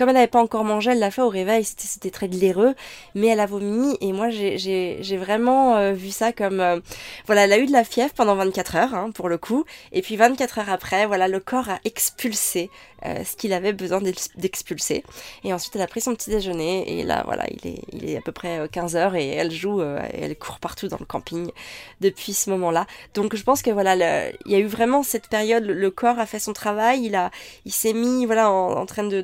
comme 0.01 0.09
elle 0.09 0.15
n'avait 0.15 0.29
pas 0.29 0.41
encore 0.41 0.65
mangé, 0.65 0.93
elle 0.93 0.99
l'a 0.99 1.11
fait 1.11 1.21
au 1.21 1.29
réveil, 1.29 1.63
c'était 1.63 2.09
très 2.09 2.27
glaireux, 2.27 2.75
mais 3.15 3.27
elle 3.27 3.41
a 3.41 3.45
vomi 3.45 3.99
et 4.01 4.15
moi 4.15 4.31
j'ai 4.31 5.17
vraiment 5.19 5.77
euh, 5.77 5.93
vu 5.93 6.09
ça 6.09 6.33
comme 6.33 6.61
euh, 6.61 6.81
voilà, 7.27 7.45
elle 7.45 7.53
a 7.53 7.59
eu 7.59 7.67
de 7.67 7.73
la 7.73 7.85
fièvre 7.85 8.15
pendant 8.15 8.35
24 8.35 8.77
heures 8.77 8.95
hein, 8.95 9.11
pour 9.11 9.29
le 9.29 9.37
coup, 9.37 9.67
et 9.93 10.01
puis 10.01 10.17
24 10.17 10.61
heures 10.61 10.71
après, 10.71 11.05
voilà, 11.05 11.29
le 11.29 11.39
corps 11.39 11.69
a 11.69 11.81
expulsé 11.85 12.71
ce 13.03 13.35
qu'il 13.37 13.55
avait 13.55 13.73
besoin 13.73 14.01
d'expulser, 14.37 15.05
et 15.45 15.55
ensuite 15.55 15.75
elle 15.77 15.83
a 15.83 15.87
pris 15.87 16.01
son 16.01 16.15
petit 16.15 16.31
déjeuner 16.31 16.99
et 16.99 17.03
là 17.03 17.23
voilà, 17.25 17.47
il 17.93 18.09
est 18.09 18.17
à 18.17 18.21
peu 18.21 18.33
près 18.33 18.69
15 18.71 18.97
heures 18.97 19.15
et 19.15 19.29
elle 19.29 19.51
joue 19.51 19.81
euh, 19.81 20.01
elle 20.13 20.37
court 20.37 20.59
partout 20.59 20.89
dans 20.89 20.99
le 20.99 21.07
camping 21.07 21.51
depuis 22.01 22.35
ce 22.35 22.51
moment-là. 22.51 22.87
Donc 23.15 23.37
je 23.37 23.43
pense 23.43 23.63
que 23.63 23.71
voilà, 23.71 23.95
il 24.47 24.53
y 24.53 24.55
a 24.55 24.59
eu 24.59 24.67
vraiment 24.67 25.03
cette 25.03 25.29
période, 25.29 25.65
le 25.65 25.91
corps 25.91 26.19
a 26.19 26.27
fait 26.27 26.39
son 26.39 26.53
travail, 26.53 27.05
il 27.05 27.31
il 27.65 27.73
s'est 27.73 27.93
mis 27.93 28.27
voilà 28.27 28.51
en, 28.51 28.87
train 28.87 29.05
de, 29.05 29.21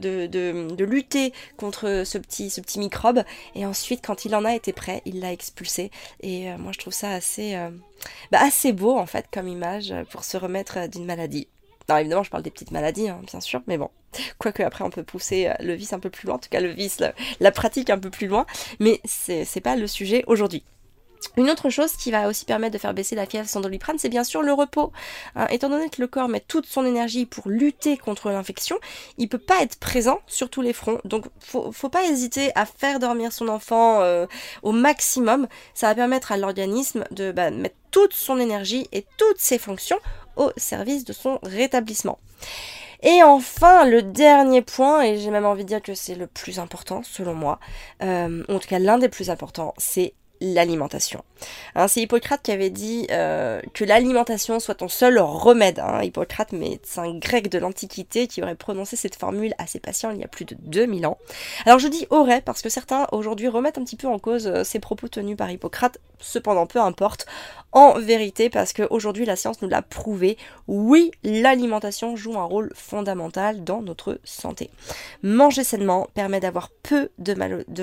lutter 0.85 1.33
contre 1.57 2.03
ce 2.05 2.19
petit, 2.19 2.51
ce 2.51 2.61
petit 2.61 2.79
microbe, 2.79 3.23
et 3.55 3.67
ensuite 3.67 4.05
quand 4.05 4.25
il 4.25 4.35
en 4.35 4.45
a 4.45 4.55
été 4.55 4.73
prêt, 4.73 5.03
il 5.05 5.21
l'a 5.21 5.33
expulsé. 5.33 5.91
Et 6.21 6.51
euh, 6.51 6.59
moi 6.59 6.73
je 6.73 6.79
trouve 6.79 6.93
ça 6.93 7.11
assez, 7.11 7.55
euh, 7.55 7.71
bah, 8.33 8.39
assez 8.41 8.73
beau 8.73 8.97
en 8.97 9.07
fait 9.07 9.27
comme 9.33 9.49
image 9.49 9.95
pour 10.11 10.25
se 10.25 10.37
remettre 10.37 10.89
d'une 10.89 11.05
maladie. 11.05 11.49
Non, 11.89 11.99
évidemment, 11.99 12.25
je 12.25 12.31
parle 12.31 12.43
des 12.43 12.51
petites 12.51 12.73
maladies, 12.73 13.09
hein, 13.09 13.21
bien 13.31 13.41
sûr, 13.41 13.63
mais 13.69 13.79
bon. 13.79 13.91
Quoique 14.39 14.63
après, 14.65 14.83
on 14.83 14.91
peut 14.91 15.05
pousser 15.05 15.53
le 15.61 15.75
vice 15.75 15.93
un 15.93 16.01
peu 16.01 16.11
plus 16.11 16.27
loin, 16.27 16.35
en 16.35 16.39
tout 16.39 16.49
cas 16.49 16.61
le 16.61 16.71
vice, 16.71 17.01
la 17.39 17.53
pratique 17.53 17.91
un 17.91 17.99
peu 17.99 18.11
plus 18.11 18.27
loin, 18.27 18.45
mais 18.81 19.01
c'est 19.05 19.61
pas 19.61 19.77
le 19.77 19.87
sujet 19.87 20.25
aujourd'hui. 20.27 20.65
Une 21.37 21.51
autre 21.51 21.71
chose 21.71 21.93
qui 21.93 22.11
va 22.11 22.29
aussi 22.29 22.45
permettre 22.45 22.73
de 22.73 22.79
faire 22.79 22.95
baisser 22.95 23.15
la 23.15 23.27
fièvre 23.27 23.49
sans 23.49 23.61
doliprane, 23.61 23.99
c'est 23.99 24.09
bien 24.09 24.25
sûr 24.25 24.43
le 24.43 24.53
repos. 24.53 24.93
Hein, 25.35 25.47
étant 25.51 25.69
donné 25.69 25.89
que 25.91 26.01
le 26.01 26.07
corps 26.07 26.29
met 26.29 26.41
toute 26.41 26.67
son 26.67 26.87
énergie 26.87 27.27
pour 27.27 27.49
lutter 27.49 27.97
contre 27.97 28.31
l'infection, 28.31 28.79
il 29.19 29.29
peut 29.29 29.39
pas 29.39 29.63
être 29.63 29.79
présent 29.79 30.21
sur 30.27 30.49
tous 30.49 30.63
les 30.63 30.73
fronts. 30.73 31.01
Donc 31.05 31.27
faut, 31.41 31.89
pas 31.89 32.05
hésiter 32.05 32.51
à 32.55 32.67
faire 32.67 32.99
dormir 32.99 33.33
son 33.33 33.49
enfant 33.49 34.01
euh, 34.03 34.27
au 34.63 34.73
maximum. 34.73 35.47
Ça 35.75 35.89
va 35.89 35.95
permettre 35.95 36.33
à 36.33 36.37
l'organisme 36.37 37.05
de 37.11 37.33
bah, 37.33 37.51
mettre 37.51 37.77
toute 37.91 38.13
son 38.13 38.39
énergie 38.39 38.89
et 38.93 39.07
toutes 39.19 39.39
ses 39.39 39.59
fonctions 39.59 39.99
au 40.37 40.51
service 40.57 41.05
de 41.05 41.13
son 41.13 41.39
rétablissement. 41.43 42.19
Et 43.03 43.23
enfin, 43.23 43.85
le 43.85 44.03
dernier 44.03 44.63
point, 44.63 45.03
et 45.03 45.19
j'ai 45.19 45.31
même 45.31 45.45
envie 45.45 45.65
de 45.65 45.69
dire 45.69 45.83
que 45.83 45.95
c'est 45.95 46.15
le 46.15 46.27
plus 46.27 46.59
important 46.59 47.03
selon 47.03 47.35
moi, 47.35 47.61
euh, 48.03 48.43
en 48.49 48.59
tout 48.59 48.69
cas 48.69 48.79
l'un 48.79 48.99
des 48.99 49.09
plus 49.09 49.31
importants, 49.31 49.75
c'est 49.77 50.15
l'alimentation. 50.41 51.23
C'est 51.89 52.01
Hippocrate 52.01 52.43
qui 52.43 52.53
avait 52.53 52.71
dit 52.71 53.07
euh, 53.11 53.61
que 53.75 53.85
l'alimentation 53.85 54.61
soit 54.61 54.77
ton 54.77 54.89
seul 54.89 55.19
remède. 55.19 55.79
Hein. 55.79 56.03
Hippocrate, 56.03 56.53
médecin 56.53 57.15
grec 57.19 57.51
de 57.51 57.59
l'Antiquité, 57.59 58.27
qui 58.27 58.43
aurait 58.43 58.55
prononcé 58.55 58.97
cette 58.97 59.17
formule 59.17 59.55
à 59.59 59.67
ses 59.67 59.79
patients 59.79 60.11
il 60.11 60.21
y 60.21 60.25
a 60.25 60.29
plus 60.29 60.45
de 60.45 60.57
2000 60.59 61.07
ans. 61.07 61.19
Alors 61.67 61.79
je 61.79 61.89
dis 61.89 62.07
aurait 62.11 62.41
parce 62.41 62.63
que 62.63 62.69
certains 62.69 63.07
aujourd'hui 63.13 63.49
remettent 63.49 63.79
un 63.79 63.85
petit 63.85 63.97
peu 63.97 64.09
en 64.09 64.19
cause 64.19 64.47
euh, 64.47 64.65
ces 64.65 64.79
propos 64.81 65.09
tenus 65.09 65.37
par 65.37 65.51
Hippocrate, 65.51 65.99
cependant 66.19 66.67
peu 66.67 66.81
importe. 66.81 67.27
En 67.73 67.99
vérité, 67.99 68.49
parce 68.49 68.73
qu'aujourd'hui 68.73 69.27
la 69.27 69.37
science 69.37 69.61
nous 69.61 69.69
l'a 69.69 69.83
prouvé, 69.83 70.39
oui, 70.67 71.11
l'alimentation 71.23 72.17
joue 72.17 72.39
un 72.39 72.45
rôle 72.45 72.73
fondamental 72.75 73.65
dans 73.65 73.83
notre 73.83 74.19
santé. 74.25 74.71
Manger 75.23 75.65
sainement 75.65 76.09
permet 76.15 76.41
d'avoir 76.41 76.71
peu 76.83 77.11
de, 77.19 77.35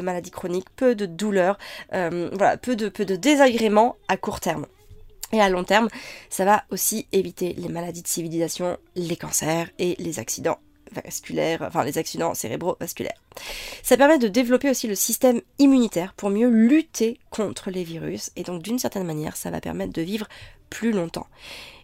maladies 0.02 0.32
chroniques, 0.32 0.70
peu 0.76 0.96
de 0.96 1.06
douleurs, 1.06 1.58
euh, 1.94 2.30
peu 2.62 2.76
de 2.76 3.16
désagréments 3.16 3.98
à 4.08 4.18
court 4.18 4.40
terme. 4.40 4.66
Et 5.34 5.42
à 5.42 5.50
long 5.50 5.64
terme, 5.64 5.90
ça 6.30 6.46
va 6.46 6.64
aussi 6.70 7.08
éviter 7.12 7.54
les 7.58 7.68
maladies 7.68 8.04
de 8.04 8.08
civilisation, 8.08 8.78
les 8.96 9.16
cancers 9.16 9.70
et 9.80 9.96
les 9.98 10.20
accidents 10.20 10.60
vasculaires, 10.94 11.62
enfin 11.62 11.84
les 11.84 11.98
accidents 11.98 12.34
cérébro-vasculaires. 12.34 13.22
Ça 13.82 13.98
permet 13.98 14.20
de 14.20 14.28
développer 14.28 14.70
aussi 14.70 14.88
le 14.88 14.96
système 14.96 15.42
immunitaire 15.60 16.14
pour 16.14 16.30
mieux 16.30 16.50
lutter 16.50 17.20
contre 17.30 17.70
les 17.70 17.84
virus 17.84 18.32
et 18.36 18.44
donc 18.44 18.62
d'une 18.62 18.80
certaine 18.80 19.06
manière, 19.06 19.36
ça 19.36 19.52
va 19.52 19.62
permettre 19.62 19.94
de 19.94 20.02
vivre 20.02 20.28
plus 20.70 20.92
longtemps. 20.92 21.28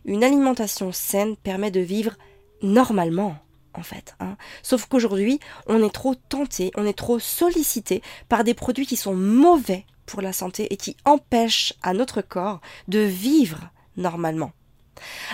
Une 0.06 0.24
alimentation 0.24 0.92
saine 0.92 1.36
permet 1.36 1.72
de 1.72 1.82
vivre 1.82 2.16
normalement 2.62 3.36
en 3.74 3.84
fait. 3.84 4.16
Hein. 4.20 4.36
Sauf 4.64 4.86
qu'aujourd'hui, 4.86 5.40
on 5.68 5.84
est 5.84 5.94
trop 5.94 6.16
tenté, 6.16 6.72
on 6.76 6.86
est 6.86 6.98
trop 6.98 7.20
sollicité 7.20 8.02
par 8.28 8.44
des 8.44 8.54
produits 8.54 8.86
qui 8.86 8.98
sont 8.98 9.14
mauvais 9.14 9.86
pour 10.06 10.22
la 10.22 10.34
santé 10.34 10.74
et 10.74 10.78
qui 10.78 10.98
empêche 11.06 11.74
à 11.84 11.94
notre 11.94 12.22
corps 12.22 12.62
de 12.88 13.00
vivre 13.00 13.70
normalement. 13.96 14.52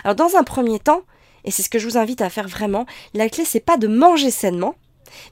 Alors 0.04 0.16
dans 0.16 0.36
un 0.36 0.44
premier 0.44 0.80
temps, 0.80 1.02
et 1.46 1.52
c'est 1.52 1.64
ce 1.64 1.70
que 1.70 1.80
je 1.80 1.88
vous 1.88 1.98
invite 1.98 2.22
à 2.22 2.30
faire 2.30 2.48
vraiment, 2.48 2.86
la 3.14 3.30
clé 3.30 3.46
c'est 3.46 3.60
pas 3.60 3.78
de 3.78 3.88
manger 3.88 4.32
sainement, 4.32 4.76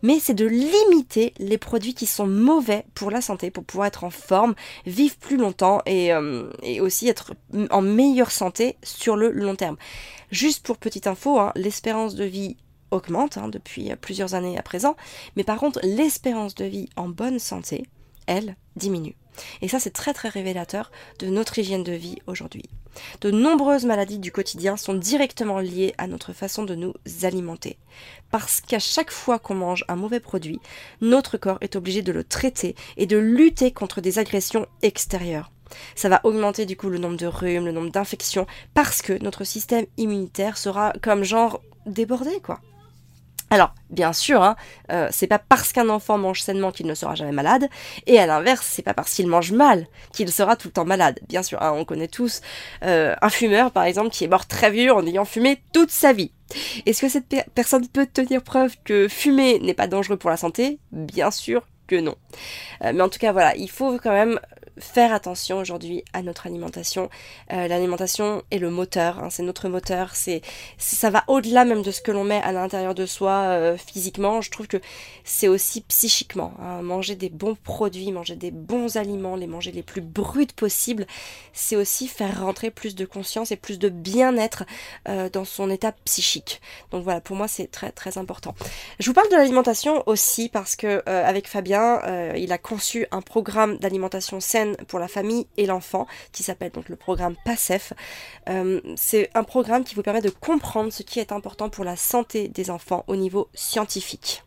mais 0.02 0.19
c'est 0.19 0.34
de 0.34 0.45
limiter 0.45 1.34
les 1.39 1.58
produits 1.58 1.93
qui 1.93 2.06
sont 2.06 2.28
mauvais 2.28 2.86
pour 2.93 3.12
la 3.12 3.21
santé, 3.21 3.52
pour 3.52 3.65
pouvoir 3.65 3.88
être 3.88 4.04
en 4.04 4.10
forme, 4.10 4.56
vivre 4.86 5.15
plus 5.17 5.38
longtemps 5.38 5.82
et, 5.86 6.13
euh, 6.13 6.49
aussi 6.80 7.10
être 7.10 7.34
en 7.71 7.82
meilleure 7.82 8.32
santé 8.32 8.78
sur 8.84 9.15
le 9.15 9.32
long 9.32 9.56
terme. 9.56 9.78
Juste 10.32 10.65
pour 10.65 10.78
petite 10.78 11.08
info, 11.08 11.39
hein, 11.39 11.52
l'espérance 11.56 12.15
de 12.15 12.23
vie 12.23 12.58
augmente 12.91 13.38
hein, 13.38 13.49
depuis 13.49 13.91
plusieurs 13.99 14.36
années 14.36 14.58
à 14.58 14.63
présent, 14.63 14.95
mais 15.36 15.43
par 15.43 15.58
contre 15.58 15.80
l'espérance 15.84 16.56
de 16.56 16.65
vie 16.65 16.89
en 16.95 17.10
bonne 17.10 17.39
santé, 17.39 17.86
elle, 18.28 18.56
diminue. 18.76 19.15
Et 19.62 19.67
ça, 19.67 19.80
c'est 19.80 19.91
très 19.91 20.13
très 20.13 20.30
révélateur 20.30 20.91
de 21.19 21.28
notre 21.28 21.58
hygiène 21.58 21.84
de 21.84 21.93
vie 21.93 22.19
aujourd'hui. 22.28 22.69
De 23.21 23.32
nombreuses 23.32 23.86
maladies 23.86 24.19
du 24.19 24.32
quotidien 24.32 24.77
sont 24.77 24.93
directement 24.93 25.60
liées 25.60 25.93
à 25.97 26.08
notre 26.08 26.34
façon 26.34 26.63
de 26.63 26.75
nous 26.75 26.93
alimenter. 27.23 27.77
Parce 28.32 28.62
qu'à 28.62 28.79
chaque 28.79 29.12
fois 29.12 29.39
qu'on 29.39 29.56
mange 29.56 29.86
un 29.88 29.95
mauvais 29.95 30.19
produit, 30.19 30.60
notre 31.01 31.38
corps 31.38 31.58
est 31.62 31.75
obligé 31.75 32.01
de 32.01 32.12
le 32.12 32.23
traiter 32.23 32.75
et 32.97 33.06
de 33.06 33.17
lutter 33.17 33.71
contre 33.71 34.01
des 34.01 34.19
agressions 34.19 34.67
extérieures. 34.82 35.51
Ça 35.95 36.10
va 36.10 36.21
augmenter 36.23 36.65
du 36.65 36.77
coup 36.77 36.89
le 36.89 36.97
nombre 36.99 37.17
de 37.17 37.25
rhumes, 37.25 37.65
le 37.65 37.71
nombre 37.71 37.91
d'infections, 37.91 38.47
parce 38.73 39.01
que 39.01 39.21
notre 39.23 39.43
système 39.43 39.86
immunitaire 39.97 40.58
sera 40.58 40.93
comme 41.01 41.23
genre 41.23 41.62
débordé 41.86 42.39
quoi. 42.41 42.60
Alors, 43.53 43.75
bien 43.91 44.13
sûr, 44.13 44.41
hein, 44.41 44.55
euh, 44.91 45.09
c'est 45.11 45.27
pas 45.27 45.37
parce 45.37 45.73
qu'un 45.73 45.87
enfant 45.89 46.17
mange 46.17 46.41
sainement 46.41 46.71
qu'il 46.71 46.87
ne 46.87 46.95
sera 46.95 47.13
jamais 47.13 47.31
malade, 47.31 47.69
et 48.07 48.17
à 48.17 48.25
l'inverse, 48.25 48.67
c'est 48.67 48.81
pas 48.81 48.95
parce 48.95 49.13
qu'il 49.13 49.27
mange 49.27 49.51
mal 49.51 49.85
qu'il 50.11 50.31
sera 50.31 50.55
tout 50.55 50.69
le 50.69 50.71
temps 50.71 50.85
malade. 50.85 51.19
Bien 51.29 51.43
sûr, 51.43 51.61
hein, 51.61 51.71
on 51.75 51.85
connaît 51.85 52.07
tous 52.07 52.41
euh, 52.83 53.13
un 53.21 53.29
fumeur, 53.29 53.69
par 53.69 53.83
exemple, 53.83 54.09
qui 54.09 54.23
est 54.23 54.27
mort 54.27 54.47
très 54.47 54.71
vieux 54.71 54.91
en 54.91 55.05
ayant 55.05 55.23
fumé 55.23 55.61
toute 55.71 55.91
sa 55.91 56.13
vie. 56.13 56.31
Est-ce 56.87 57.01
que 57.01 57.09
cette 57.09 57.27
personne 57.53 57.87
peut 57.87 58.07
tenir 58.07 58.41
preuve 58.41 58.75
que 58.83 59.07
fumer 59.07 59.59
n'est 59.59 59.75
pas 59.75 59.85
dangereux 59.85 60.17
pour 60.17 60.31
la 60.31 60.37
santé? 60.37 60.79
Bien 60.91 61.29
sûr 61.29 61.61
que 61.85 61.97
non. 61.97 62.15
Euh, 62.83 62.91
mais 62.95 63.03
en 63.03 63.09
tout 63.09 63.19
cas, 63.19 63.33
voilà, 63.33 63.55
il 63.55 63.69
faut 63.69 63.99
quand 63.99 64.13
même 64.13 64.39
faire 64.79 65.13
attention 65.13 65.59
aujourd'hui 65.59 66.03
à 66.13 66.21
notre 66.21 66.47
alimentation. 66.47 67.09
Euh, 67.51 67.67
l'alimentation 67.67 68.43
est 68.51 68.57
le 68.57 68.69
moteur, 68.69 69.19
hein, 69.19 69.29
c'est 69.29 69.43
notre 69.43 69.69
moteur, 69.69 70.15
c'est 70.15 70.41
ça 70.77 71.09
va 71.09 71.23
au-delà 71.27 71.65
même 71.65 71.81
de 71.81 71.91
ce 71.91 72.01
que 72.01 72.12
l'on 72.12 72.23
met 72.23 72.41
à 72.41 72.51
l'intérieur 72.51 72.95
de 72.95 73.05
soi 73.05 73.31
euh, 73.31 73.77
physiquement. 73.77 74.41
Je 74.41 74.51
trouve 74.51 74.67
que 74.67 74.81
c'est 75.23 75.47
aussi 75.47 75.81
psychiquement. 75.81 76.53
Hein. 76.59 76.81
manger 76.81 77.15
des 77.15 77.29
bons 77.29 77.55
produits, 77.55 78.12
manger 78.12 78.36
des 78.36 78.51
bons 78.51 78.97
aliments, 78.97 79.36
les 79.36 79.47
manger 79.47 79.71
les 79.71 79.83
plus 79.83 80.01
bruts 80.01 80.47
possibles, 80.55 81.05
c'est 81.53 81.75
aussi 81.75 82.07
faire 82.07 82.41
rentrer 82.41 82.71
plus 82.71 82.95
de 82.95 83.05
conscience 83.05 83.51
et 83.51 83.57
plus 83.57 83.79
de 83.79 83.89
bien-être 83.89 84.63
euh, 85.07 85.29
dans 85.29 85.45
son 85.45 85.69
état 85.69 85.91
psychique. 86.05 86.62
Donc 86.91 87.03
voilà, 87.03 87.21
pour 87.21 87.36
moi 87.36 87.47
c'est 87.47 87.67
très 87.67 87.91
très 87.91 88.17
important. 88.17 88.55
Je 88.99 89.09
vous 89.09 89.13
parle 89.13 89.29
de 89.29 89.36
l'alimentation 89.36 90.03
aussi 90.07 90.49
parce 90.49 90.75
que 90.75 91.07
avec 91.07 91.47
Fabien, 91.47 92.01
il 92.36 92.51
a 92.51 92.57
conçu 92.57 93.05
un 93.12 93.21
programme 93.21 93.77
d'alimentation 93.77 94.39
saine 94.39 94.62
pour 94.88 94.99
la 94.99 95.08
famille 95.08 95.47
et 95.58 95.65
l'enfant 95.65 96.08
qui 96.32 96.43
s'appelle 96.43 96.71
donc 96.71 96.89
le 96.89 96.95
programme 96.95 97.36
PASSEF. 97.45 97.93
Euh, 98.49 98.82
c'est 98.95 99.30
un 99.34 99.43
programme 99.43 99.84
qui 99.84 99.95
vous 99.95 100.04
permet 100.04 100.21
de 100.21 100.30
comprendre 100.30 100.91
ce 100.91 101.04
qui 101.04 101.19
est 101.19 101.32
important 101.32 101.69
pour 101.69 101.86
la 101.86 101.95
santé 101.95 102.47
des 102.47 102.69
enfants 102.69 103.04
au 103.08 103.15
niveau 103.15 103.49
scientifique. 103.54 104.43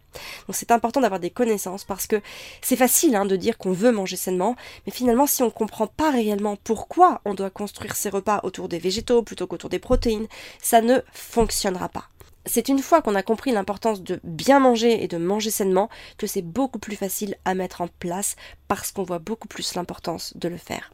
Donc 0.47 0.57
c'est 0.57 0.71
important 0.71 1.01
d'avoir 1.01 1.21
des 1.21 1.31
connaissances 1.31 1.85
parce 1.85 2.07
que 2.07 2.21
c'est 2.63 2.77
facile 2.77 3.15
hein, 3.17 3.27
de 3.27 3.37
dire 3.37 3.59
qu'on 3.59 3.73
veut 3.73 3.93
manger 3.93 4.17
sainement, 4.17 4.57
mais 4.87 4.93
finalement 4.93 5.27
si 5.27 5.43
on 5.43 5.47
ne 5.47 5.51
comprend 5.51 5.87
pas 5.87 6.11
réellement 6.11 6.57
pourquoi 6.57 7.21
on 7.25 7.35
doit 7.35 7.51
construire 7.51 7.97
ses 7.97 8.09
repas 8.09 8.41
autour 8.43 8.69
des 8.69 8.79
végétaux 8.79 9.23
plutôt 9.23 9.47
qu'autour 9.47 9.71
des 9.71 9.79
protéines, 9.79 10.27
ça 10.63 10.81
ne 10.81 11.01
fonctionnera 11.13 11.89
pas 11.89 12.09
c'est 12.47 12.69
une 12.69 12.79
fois 12.79 13.03
qu'on 13.03 13.15
a 13.15 13.23
compris 13.23 13.53
l'importance 13.53 14.03
de 14.03 14.21
bien 14.25 14.61
manger 14.61 15.03
et 15.03 15.09
de 15.09 15.19
manger 15.19 15.51
sainement 15.51 15.89
que 16.17 16.27
c'est 16.27 16.43
beaucoup 16.43 16.79
plus 16.79 16.97
facile 16.97 17.37
à 17.45 17.55
mettre 17.55 17.81
en 17.81 17.89
place 17.89 18.37
parce 18.69 18.93
qu'on 18.93 19.03
voit 19.03 19.19
beaucoup 19.19 19.49
plus 19.49 19.75
l'importance 19.75 20.37
de 20.37 20.49
le 20.49 20.57
faire. 20.57 20.93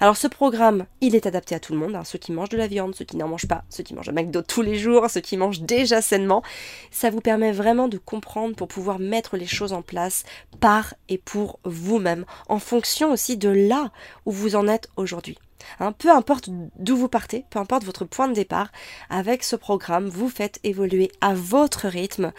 Alors 0.00 0.16
ce 0.16 0.26
programme, 0.26 0.86
il 1.00 1.14
est 1.14 1.26
adapté 1.26 1.54
à 1.54 1.60
tout 1.60 1.72
le 1.72 1.78
monde, 1.78 1.96
hein, 1.96 2.04
ceux 2.04 2.18
qui 2.18 2.32
mangent 2.32 2.50
de 2.50 2.56
la 2.56 2.66
viande, 2.66 2.94
ceux 2.94 3.04
qui 3.04 3.16
n'en 3.16 3.28
mangent 3.28 3.48
pas, 3.48 3.64
ceux 3.70 3.82
qui 3.82 3.94
mangent 3.94 4.08
un 4.08 4.12
McDo 4.12 4.42
tous 4.42 4.62
les 4.62 4.76
jours, 4.76 5.08
ceux 5.10 5.20
qui 5.20 5.36
mangent 5.36 5.62
déjà 5.62 6.02
sainement. 6.02 6.42
Ça 6.90 7.10
vous 7.10 7.20
permet 7.20 7.52
vraiment 7.52 7.88
de 7.88 7.98
comprendre 7.98 8.54
pour 8.54 8.68
pouvoir 8.68 8.98
mettre 8.98 9.36
les 9.36 9.46
choses 9.46 9.72
en 9.72 9.82
place 9.82 10.24
par 10.60 10.94
et 11.08 11.18
pour 11.18 11.58
vous-même, 11.64 12.24
en 12.48 12.58
fonction 12.58 13.12
aussi 13.12 13.36
de 13.36 13.48
là 13.48 13.90
où 14.26 14.32
vous 14.32 14.56
en 14.56 14.68
êtes 14.68 14.88
aujourd'hui. 14.96 15.38
Hein, 15.80 15.92
peu 15.92 16.10
importe 16.10 16.48
d'où 16.76 16.96
vous 16.96 17.08
partez, 17.08 17.44
peu 17.50 17.58
importe 17.58 17.84
votre 17.84 18.04
point 18.04 18.28
de 18.28 18.34
départ, 18.34 18.70
avec 19.10 19.44
ce 19.44 19.56
programme, 19.56 20.08
vous 20.08 20.28
faites 20.28 20.60
évoluer 20.64 21.10
à 21.20 21.34
votre 21.34 21.88
rythme 21.88 22.32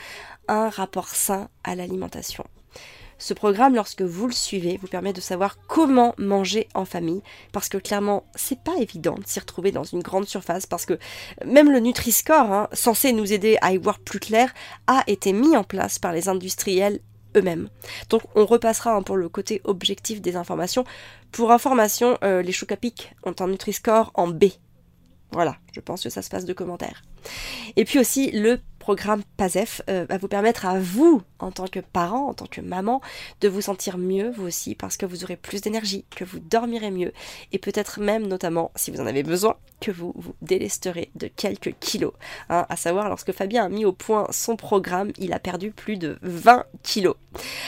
un 0.47 0.69
rapport 0.69 1.09
sain 1.09 1.49
à 1.63 1.75
l'alimentation. 1.75 2.45
Ce 3.17 3.33
programme, 3.33 3.75
lorsque 3.75 4.01
vous 4.01 4.27
le 4.27 4.33
suivez, 4.33 4.77
vous 4.81 4.87
permet 4.87 5.13
de 5.13 5.21
savoir 5.21 5.57
comment 5.67 6.13
manger 6.17 6.67
en 6.73 6.83
famille, 6.83 7.21
parce 7.53 7.69
que 7.69 7.77
clairement, 7.77 8.25
c'est 8.35 8.59
pas 8.59 8.75
évident 8.77 9.15
de 9.15 9.25
s'y 9.25 9.39
retrouver 9.39 9.71
dans 9.71 9.85
une 9.85 10.01
grande 10.01 10.27
surface, 10.27 10.65
parce 10.65 10.85
que 10.85 10.99
même 11.45 11.71
le 11.71 11.79
Nutri-Score, 11.79 12.51
hein, 12.51 12.67
censé 12.73 13.13
nous 13.13 13.31
aider 13.31 13.57
à 13.61 13.71
y 13.71 13.77
voir 13.77 13.99
plus 13.99 14.19
clair, 14.19 14.53
a 14.87 15.03
été 15.07 15.31
mis 15.31 15.55
en 15.55 15.63
place 15.63 15.97
par 15.97 16.11
les 16.11 16.27
industriels 16.27 16.99
eux-mêmes. 17.35 17.69
Donc 18.09 18.23
on 18.35 18.45
repassera 18.45 18.93
hein, 18.93 19.01
pour 19.01 19.17
le 19.17 19.29
côté 19.29 19.61
objectif 19.63 20.21
des 20.21 20.35
informations. 20.35 20.85
Pour 21.31 21.51
information, 21.51 22.17
euh, 22.23 22.41
les 22.41 22.51
Chocapic 22.51 23.13
ont 23.23 23.35
un 23.39 23.47
Nutri-Score 23.47 24.11
en 24.13 24.27
B. 24.27 24.45
Voilà, 25.31 25.57
je 25.73 25.79
pense 25.81 26.03
que 26.03 26.09
ça 26.09 26.21
se 26.21 26.29
passe 26.29 26.45
de 26.45 26.53
commentaires. 26.53 27.03
Et 27.75 27.85
puis 27.85 27.99
aussi 27.99 28.31
le 28.31 28.59
programme 28.85 29.23
PASEF 29.37 29.81
euh, 29.89 30.05
va 30.07 30.19
vous 30.19 30.27
permettre 30.27 30.67
à 30.67 30.79
vous, 30.79 31.23
en 31.39 31.49
tant 31.49 31.65
que 31.65 31.79
parent, 31.79 32.27
en 32.27 32.35
tant 32.35 32.45
que 32.45 32.61
maman, 32.61 33.01
de 33.41 33.49
vous 33.49 33.61
sentir 33.61 33.97
mieux, 33.97 34.29
vous 34.29 34.45
aussi, 34.45 34.75
parce 34.75 34.95
que 34.95 35.07
vous 35.07 35.23
aurez 35.23 35.37
plus 35.37 35.61
d'énergie, 35.61 36.05
que 36.15 36.23
vous 36.23 36.37
dormirez 36.37 36.91
mieux, 36.91 37.11
et 37.51 37.57
peut-être 37.57 37.99
même, 37.99 38.27
notamment, 38.27 38.71
si 38.75 38.91
vous 38.91 39.01
en 39.01 39.07
avez 39.07 39.23
besoin, 39.23 39.55
que 39.81 39.89
vous 39.89 40.13
vous 40.15 40.35
délesterez 40.43 41.09
de 41.15 41.27
quelques 41.27 41.73
kilos. 41.79 42.13
Hein, 42.49 42.67
à 42.69 42.75
savoir, 42.75 43.09
lorsque 43.09 43.31
Fabien 43.31 43.65
a 43.65 43.69
mis 43.69 43.85
au 43.85 43.91
point 43.91 44.27
son 44.29 44.55
programme, 44.55 45.11
il 45.17 45.33
a 45.33 45.39
perdu 45.39 45.71
plus 45.71 45.97
de 45.97 46.19
20 46.21 46.65
kilos. 46.83 47.15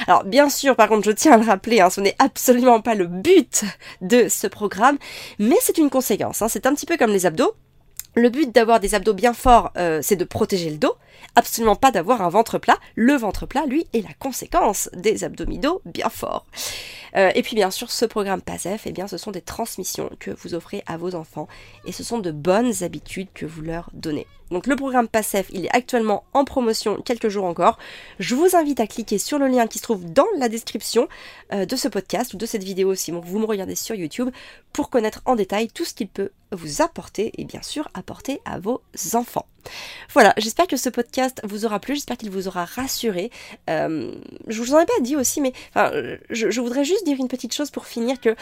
Alors, 0.05 0.23
bien 0.23 0.51
sûr, 0.51 0.75
par 0.75 0.87
contre, 0.87 1.05
je 1.05 1.11
tiens 1.11 1.31
à 1.31 1.37
le 1.37 1.45
rappeler, 1.45 1.81
hein, 1.81 1.89
ce 1.89 1.99
n'est 1.99 2.15
absolument 2.19 2.79
pas 2.79 2.93
le 2.93 3.07
but 3.07 3.65
de 4.01 4.27
ce 4.29 4.45
programme, 4.45 4.99
mais 5.39 5.57
c'est 5.61 5.79
une 5.79 5.89
conséquence. 5.89 6.43
Hein. 6.43 6.47
c'est 6.47 6.67
un 6.67 6.75
petit 6.75 6.85
peu 6.85 6.95
comme 6.95 7.09
les 7.09 7.25
abdos. 7.25 7.55
Le 8.17 8.29
but 8.29 8.51
d'avoir 8.51 8.79
des 8.79 8.95
abdos 8.95 9.13
bien 9.13 9.31
forts, 9.31 9.71
euh, 9.77 9.99
c'est 10.01 10.15
de 10.15 10.23
protéger 10.23 10.71
le 10.71 10.77
dos, 10.77 10.95
absolument 11.35 11.75
pas 11.75 11.91
d'avoir 11.91 12.23
un 12.23 12.29
ventre 12.29 12.57
plat. 12.57 12.79
Le 12.95 13.13
ventre 13.13 13.45
plat, 13.45 13.67
lui, 13.67 13.85
est 13.93 14.01
la 14.01 14.13
conséquence 14.17 14.89
des 14.93 15.23
abdominaux 15.23 15.83
bien 15.85 16.09
forts. 16.09 16.47
Euh, 17.15 17.29
et 17.35 17.43
puis 17.43 17.55
bien 17.55 17.69
sûr, 17.69 17.91
ce 17.91 18.05
programme 18.05 18.41
PASEF, 18.41 18.87
eh 18.87 18.91
bien, 18.91 19.07
ce 19.07 19.17
sont 19.17 19.29
des 19.29 19.41
transmissions 19.41 20.09
que 20.19 20.31
vous 20.31 20.55
offrez 20.55 20.81
à 20.87 20.97
vos 20.97 21.13
enfants 21.13 21.47
et 21.85 21.91
ce 21.91 22.03
sont 22.03 22.17
de 22.17 22.31
bonnes 22.31 22.73
habitudes 22.81 23.27
que 23.35 23.45
vous 23.45 23.61
leur 23.61 23.91
donnez. 23.93 24.25
Donc 24.49 24.65
le 24.65 24.75
programme 24.75 25.07
PASEF, 25.07 25.47
il 25.51 25.65
est 25.65 25.75
actuellement 25.75 26.23
en 26.33 26.43
promotion 26.43 26.95
quelques 27.03 27.29
jours 27.29 27.45
encore. 27.45 27.77
Je 28.17 28.33
vous 28.33 28.55
invite 28.55 28.79
à 28.79 28.87
cliquer 28.87 29.17
sur 29.19 29.37
le 29.37 29.47
lien 29.47 29.67
qui 29.67 29.77
se 29.77 29.83
trouve 29.83 30.11
dans 30.11 30.27
la 30.39 30.49
description 30.49 31.07
euh, 31.53 31.65
de 31.65 31.75
ce 31.75 31.87
podcast 31.87 32.33
ou 32.33 32.37
de 32.37 32.45
cette 32.45 32.63
vidéo 32.63 32.95
si 32.95 33.11
vous 33.11 33.39
me 33.39 33.45
regardez 33.45 33.75
sur 33.75 33.93
YouTube 33.93 34.29
pour 34.73 34.89
connaître 34.89 35.21
en 35.25 35.35
détail 35.35 35.67
tout 35.67 35.85
ce 35.85 35.93
qu'il 35.93 36.07
peut 36.07 36.31
vous 36.51 36.81
apporter 36.81 37.31
et 37.37 37.45
bien 37.45 37.61
sûr 37.61 37.89
apporter 37.93 38.41
à 38.45 38.59
vos 38.59 38.81
enfants. 39.13 39.47
Voilà, 40.13 40.33
j'espère 40.37 40.67
que 40.67 40.77
ce 40.77 40.89
podcast 40.89 41.41
vous 41.43 41.65
aura 41.65 41.79
plu, 41.79 41.95
j'espère 41.95 42.17
qu'il 42.17 42.29
vous 42.29 42.47
aura 42.47 42.65
rassuré. 42.65 43.31
Euh, 43.69 44.13
je 44.47 44.61
vous 44.61 44.73
en 44.73 44.79
ai 44.79 44.85
pas 44.85 44.99
dit 45.01 45.15
aussi, 45.15 45.41
mais 45.41 45.53
je, 46.29 46.59
voudrais 46.59 46.85
juste 46.85 47.05
dire 47.05 47.17
une 47.19 47.27
petite 47.27 47.53
chose 47.53 47.71
pour 47.71 47.85
finir 47.85 48.19
que 48.19 48.35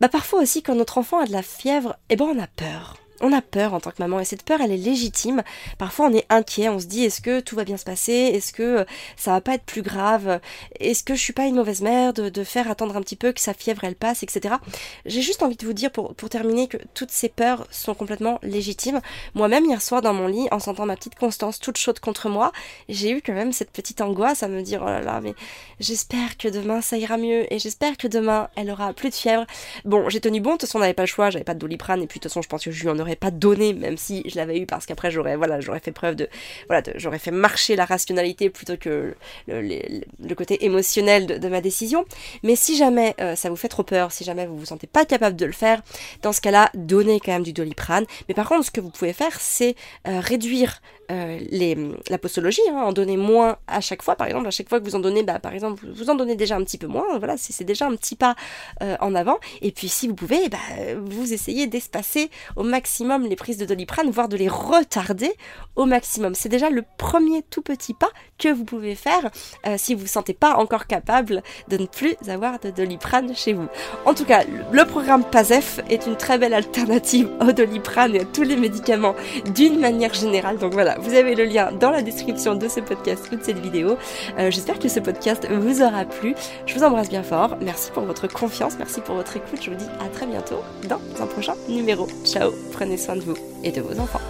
bah, 0.00 0.08
parfois 0.08 0.40
aussi 0.40 0.62
quand 0.62 0.74
notre 0.74 0.98
enfant 0.98 1.20
a 1.20 1.26
de 1.26 1.32
la 1.32 1.42
fièvre, 1.42 1.96
eh 2.10 2.16
ben 2.16 2.26
on 2.26 2.38
a 2.38 2.46
peur 2.46 2.96
on 3.20 3.32
a 3.32 3.42
peur 3.42 3.74
en 3.74 3.80
tant 3.80 3.90
que 3.90 4.00
maman 4.02 4.20
et 4.20 4.24
cette 4.24 4.42
peur 4.42 4.60
elle 4.60 4.72
est 4.72 4.76
légitime. 4.76 5.42
Parfois 5.78 6.06
on 6.06 6.12
est 6.12 6.26
inquiet, 6.30 6.68
on 6.68 6.78
se 6.78 6.86
dit 6.86 7.04
est-ce 7.04 7.20
que 7.20 7.40
tout 7.40 7.56
va 7.56 7.64
bien 7.64 7.76
se 7.76 7.84
passer, 7.84 8.12
est-ce 8.12 8.52
que 8.52 8.62
euh, 8.62 8.84
ça 9.16 9.32
va 9.32 9.40
pas 9.40 9.54
être 9.54 9.64
plus 9.64 9.82
grave, 9.82 10.40
est-ce 10.80 11.02
que 11.02 11.14
je 11.14 11.20
suis 11.20 11.32
pas 11.32 11.46
une 11.46 11.56
mauvaise 11.56 11.82
mère 11.82 12.12
de, 12.12 12.44
faire 12.44 12.70
attendre 12.70 12.96
un 12.96 13.00
petit 13.00 13.16
peu 13.16 13.32
que 13.32 13.40
sa 13.40 13.54
fièvre 13.54 13.84
elle 13.84 13.96
passe, 13.96 14.22
etc. 14.22 14.56
J'ai 15.04 15.22
juste 15.22 15.42
envie 15.42 15.56
de 15.56 15.66
vous 15.66 15.72
dire 15.72 15.90
pour, 15.90 16.14
terminer 16.28 16.68
que 16.68 16.76
toutes 16.94 17.10
ces 17.10 17.28
peurs 17.28 17.66
sont 17.70 17.94
complètement 17.94 18.38
légitimes. 18.42 19.00
Moi-même 19.34 19.64
hier 19.64 19.80
soir 19.80 20.02
dans 20.02 20.12
mon 20.12 20.26
lit 20.26 20.48
en 20.50 20.58
sentant 20.58 20.86
ma 20.86 20.96
petite 20.96 21.14
Constance 21.14 21.58
toute 21.58 21.78
chaude 21.78 22.00
contre 22.00 22.28
moi, 22.28 22.52
j'ai 22.88 23.10
eu 23.10 23.22
quand 23.22 23.32
même 23.32 23.52
cette 23.52 23.70
petite 23.70 24.00
angoisse 24.00 24.42
à 24.42 24.48
me 24.48 24.62
dire 24.62 24.82
oh 24.82 24.86
là 24.88 25.00
là 25.00 25.20
mais 25.20 25.34
j'espère 25.80 26.36
que 26.36 26.48
demain 26.48 26.80
ça 26.80 26.96
ira 26.96 27.16
mieux 27.16 27.52
et 27.52 27.58
j'espère 27.58 27.96
que 27.96 28.06
demain 28.06 28.48
elle 28.56 28.70
aura 28.70 28.92
plus 28.92 29.10
de 29.10 29.14
fièvre. 29.14 29.46
Bon 29.84 30.08
j'ai 30.08 30.20
tenu 30.20 30.40
bon, 30.40 30.52
de 30.52 30.54
toute 30.54 30.62
façon 30.62 30.78
on 30.78 30.80
n'avait 30.80 30.94
pas 30.94 31.04
le 31.04 31.08
choix, 31.08 31.30
j'avais 31.30 31.44
pas 31.44 31.54
de 31.54 31.58
doliprane 31.58 32.02
et 32.02 32.06
puis 32.06 32.18
de 32.18 32.22
toute 32.22 32.32
façon 32.32 32.42
je 32.42 32.48
pense 32.48 32.64
que 32.64 32.70
je 32.70 32.82
lui 32.82 32.88
en 32.88 32.98
pas 33.14 33.30
donné, 33.30 33.72
même 33.74 33.96
si 33.96 34.24
je 34.28 34.36
l'avais 34.36 34.58
eu, 34.58 34.66
parce 34.66 34.86
qu'après 34.86 35.12
j'aurais 35.12 35.36
voilà, 35.36 35.60
j'aurais 35.60 35.78
fait 35.78 35.92
preuve 35.92 36.16
de. 36.16 36.28
Voilà, 36.68 36.82
j'aurais 36.96 37.20
fait 37.20 37.30
marcher 37.30 37.76
la 37.76 37.84
rationalité 37.84 38.50
plutôt 38.50 38.76
que 38.76 39.14
le, 39.46 40.34
côté 40.34 40.64
émotionnel 40.64 41.26
de, 41.26 41.48
ma 41.48 41.60
décision. 41.60 42.04
Mais 42.42 42.56
si 42.56 42.76
jamais 42.76 43.14
euh, 43.20 43.36
ça 43.36 43.50
vous 43.50 43.56
fait 43.56 43.68
trop 43.68 43.84
peur, 43.84 44.10
si 44.10 44.24
jamais 44.24 44.46
vous 44.46 44.58
vous 44.58 44.66
sentez 44.66 44.88
pas 44.88 45.04
capable 45.04 45.36
de 45.36 45.46
le 45.46 45.52
faire, 45.52 45.82
dans 46.22 46.32
ce 46.32 46.40
cas-là, 46.40 46.70
donnez 46.74 47.20
quand 47.20 47.32
même 47.32 47.44
du 47.44 47.52
doliprane. 47.52 48.06
Mais 48.28 48.34
par 48.34 48.48
contre, 48.48 48.64
ce 48.64 48.70
que 48.70 48.80
vous 48.80 48.90
pouvez 48.90 49.12
faire, 49.12 49.40
c'est 49.40 49.76
euh, 50.08 50.20
réduire 50.20 50.80
euh, 51.10 51.94
la 52.08 52.18
postologie, 52.18 52.60
hein, 52.70 52.82
en 52.82 52.92
donner 52.92 53.16
moins 53.16 53.56
à 53.66 53.80
chaque 53.80 54.02
fois. 54.02 54.16
Par 54.16 54.26
exemple, 54.26 54.46
à 54.46 54.50
chaque 54.50 54.68
fois 54.68 54.80
que 54.80 54.84
vous 54.84 54.94
en 54.94 55.00
donnez, 55.00 55.22
bah, 55.22 55.38
par 55.38 55.52
exemple, 55.52 55.84
vous 55.92 56.10
en 56.10 56.14
donnez 56.14 56.36
déjà 56.36 56.56
un 56.56 56.64
petit 56.64 56.78
peu 56.78 56.86
moins. 56.86 57.18
Voilà, 57.18 57.36
c'est 57.36 57.64
déjà 57.64 57.86
un 57.86 57.96
petit 57.96 58.16
pas 58.16 58.34
en 59.00 59.14
avant. 59.14 59.38
Et 59.62 59.72
puis, 59.72 59.88
si 59.88 60.08
vous 60.08 60.14
pouvez, 60.14 60.48
bah, 60.48 60.58
vous 60.96 61.32
essayez 61.32 61.66
d'espacer 61.66 62.30
au 62.56 62.62
maximum 62.62 63.26
les 63.26 63.36
prises 63.36 63.58
de 63.58 63.64
doliprane, 63.64 64.10
voire 64.10 64.28
de 64.28 64.36
les 64.36 64.48
retarder 64.48 65.32
au 65.76 65.84
maximum. 65.84 66.34
C'est 66.34 66.48
déjà 66.48 66.70
le 66.70 66.82
premier 66.98 67.42
tout 67.42 67.62
petit 67.62 67.94
pas 67.94 68.10
que 68.38 68.48
vous 68.48 68.64
pouvez 68.64 68.94
faire 68.94 69.30
euh, 69.66 69.76
si 69.78 69.94
vous 69.94 70.00
ne 70.00 70.06
vous 70.06 70.12
sentez 70.12 70.34
pas 70.34 70.56
encore 70.56 70.86
capable 70.86 71.42
de 71.68 71.76
ne 71.76 71.86
plus 71.86 72.16
avoir 72.28 72.58
de 72.58 72.70
doliprane 72.70 73.34
chez 73.34 73.52
vous. 73.52 73.66
En 74.04 74.14
tout 74.14 74.24
cas, 74.24 74.44
le 74.70 74.84
programme 74.84 75.24
PASEF 75.24 75.80
est 75.88 76.06
une 76.06 76.16
très 76.16 76.38
belle 76.38 76.54
alternative 76.54 77.28
au 77.40 77.52
doliprane 77.52 78.14
et 78.14 78.20
à 78.20 78.24
tous 78.24 78.42
les 78.42 78.56
médicaments 78.56 79.14
d'une 79.54 79.78
manière 79.78 80.14
générale. 80.14 80.58
Donc 80.58 80.72
voilà, 80.72 80.95
vous 80.98 81.14
avez 81.14 81.34
le 81.34 81.44
lien 81.44 81.72
dans 81.72 81.90
la 81.90 82.02
description 82.02 82.54
de 82.54 82.68
ce 82.68 82.80
podcast 82.80 83.28
ou 83.32 83.36
de 83.36 83.42
cette 83.42 83.58
vidéo. 83.58 83.96
Euh, 84.38 84.50
j'espère 84.50 84.78
que 84.78 84.88
ce 84.88 85.00
podcast 85.00 85.46
vous 85.50 85.82
aura 85.82 86.04
plu. 86.04 86.34
Je 86.66 86.74
vous 86.74 86.84
embrasse 86.84 87.08
bien 87.08 87.22
fort. 87.22 87.56
Merci 87.60 87.90
pour 87.92 88.04
votre 88.04 88.26
confiance, 88.28 88.76
merci 88.78 89.00
pour 89.00 89.14
votre 89.14 89.36
écoute. 89.36 89.60
Je 89.62 89.70
vous 89.70 89.76
dis 89.76 89.88
à 90.00 90.08
très 90.08 90.26
bientôt 90.26 90.60
dans 90.88 91.00
un 91.22 91.26
prochain 91.26 91.54
numéro. 91.68 92.06
Ciao, 92.24 92.52
prenez 92.72 92.96
soin 92.96 93.16
de 93.16 93.22
vous 93.22 93.36
et 93.64 93.72
de 93.72 93.80
vos 93.80 93.98
enfants. 94.00 94.20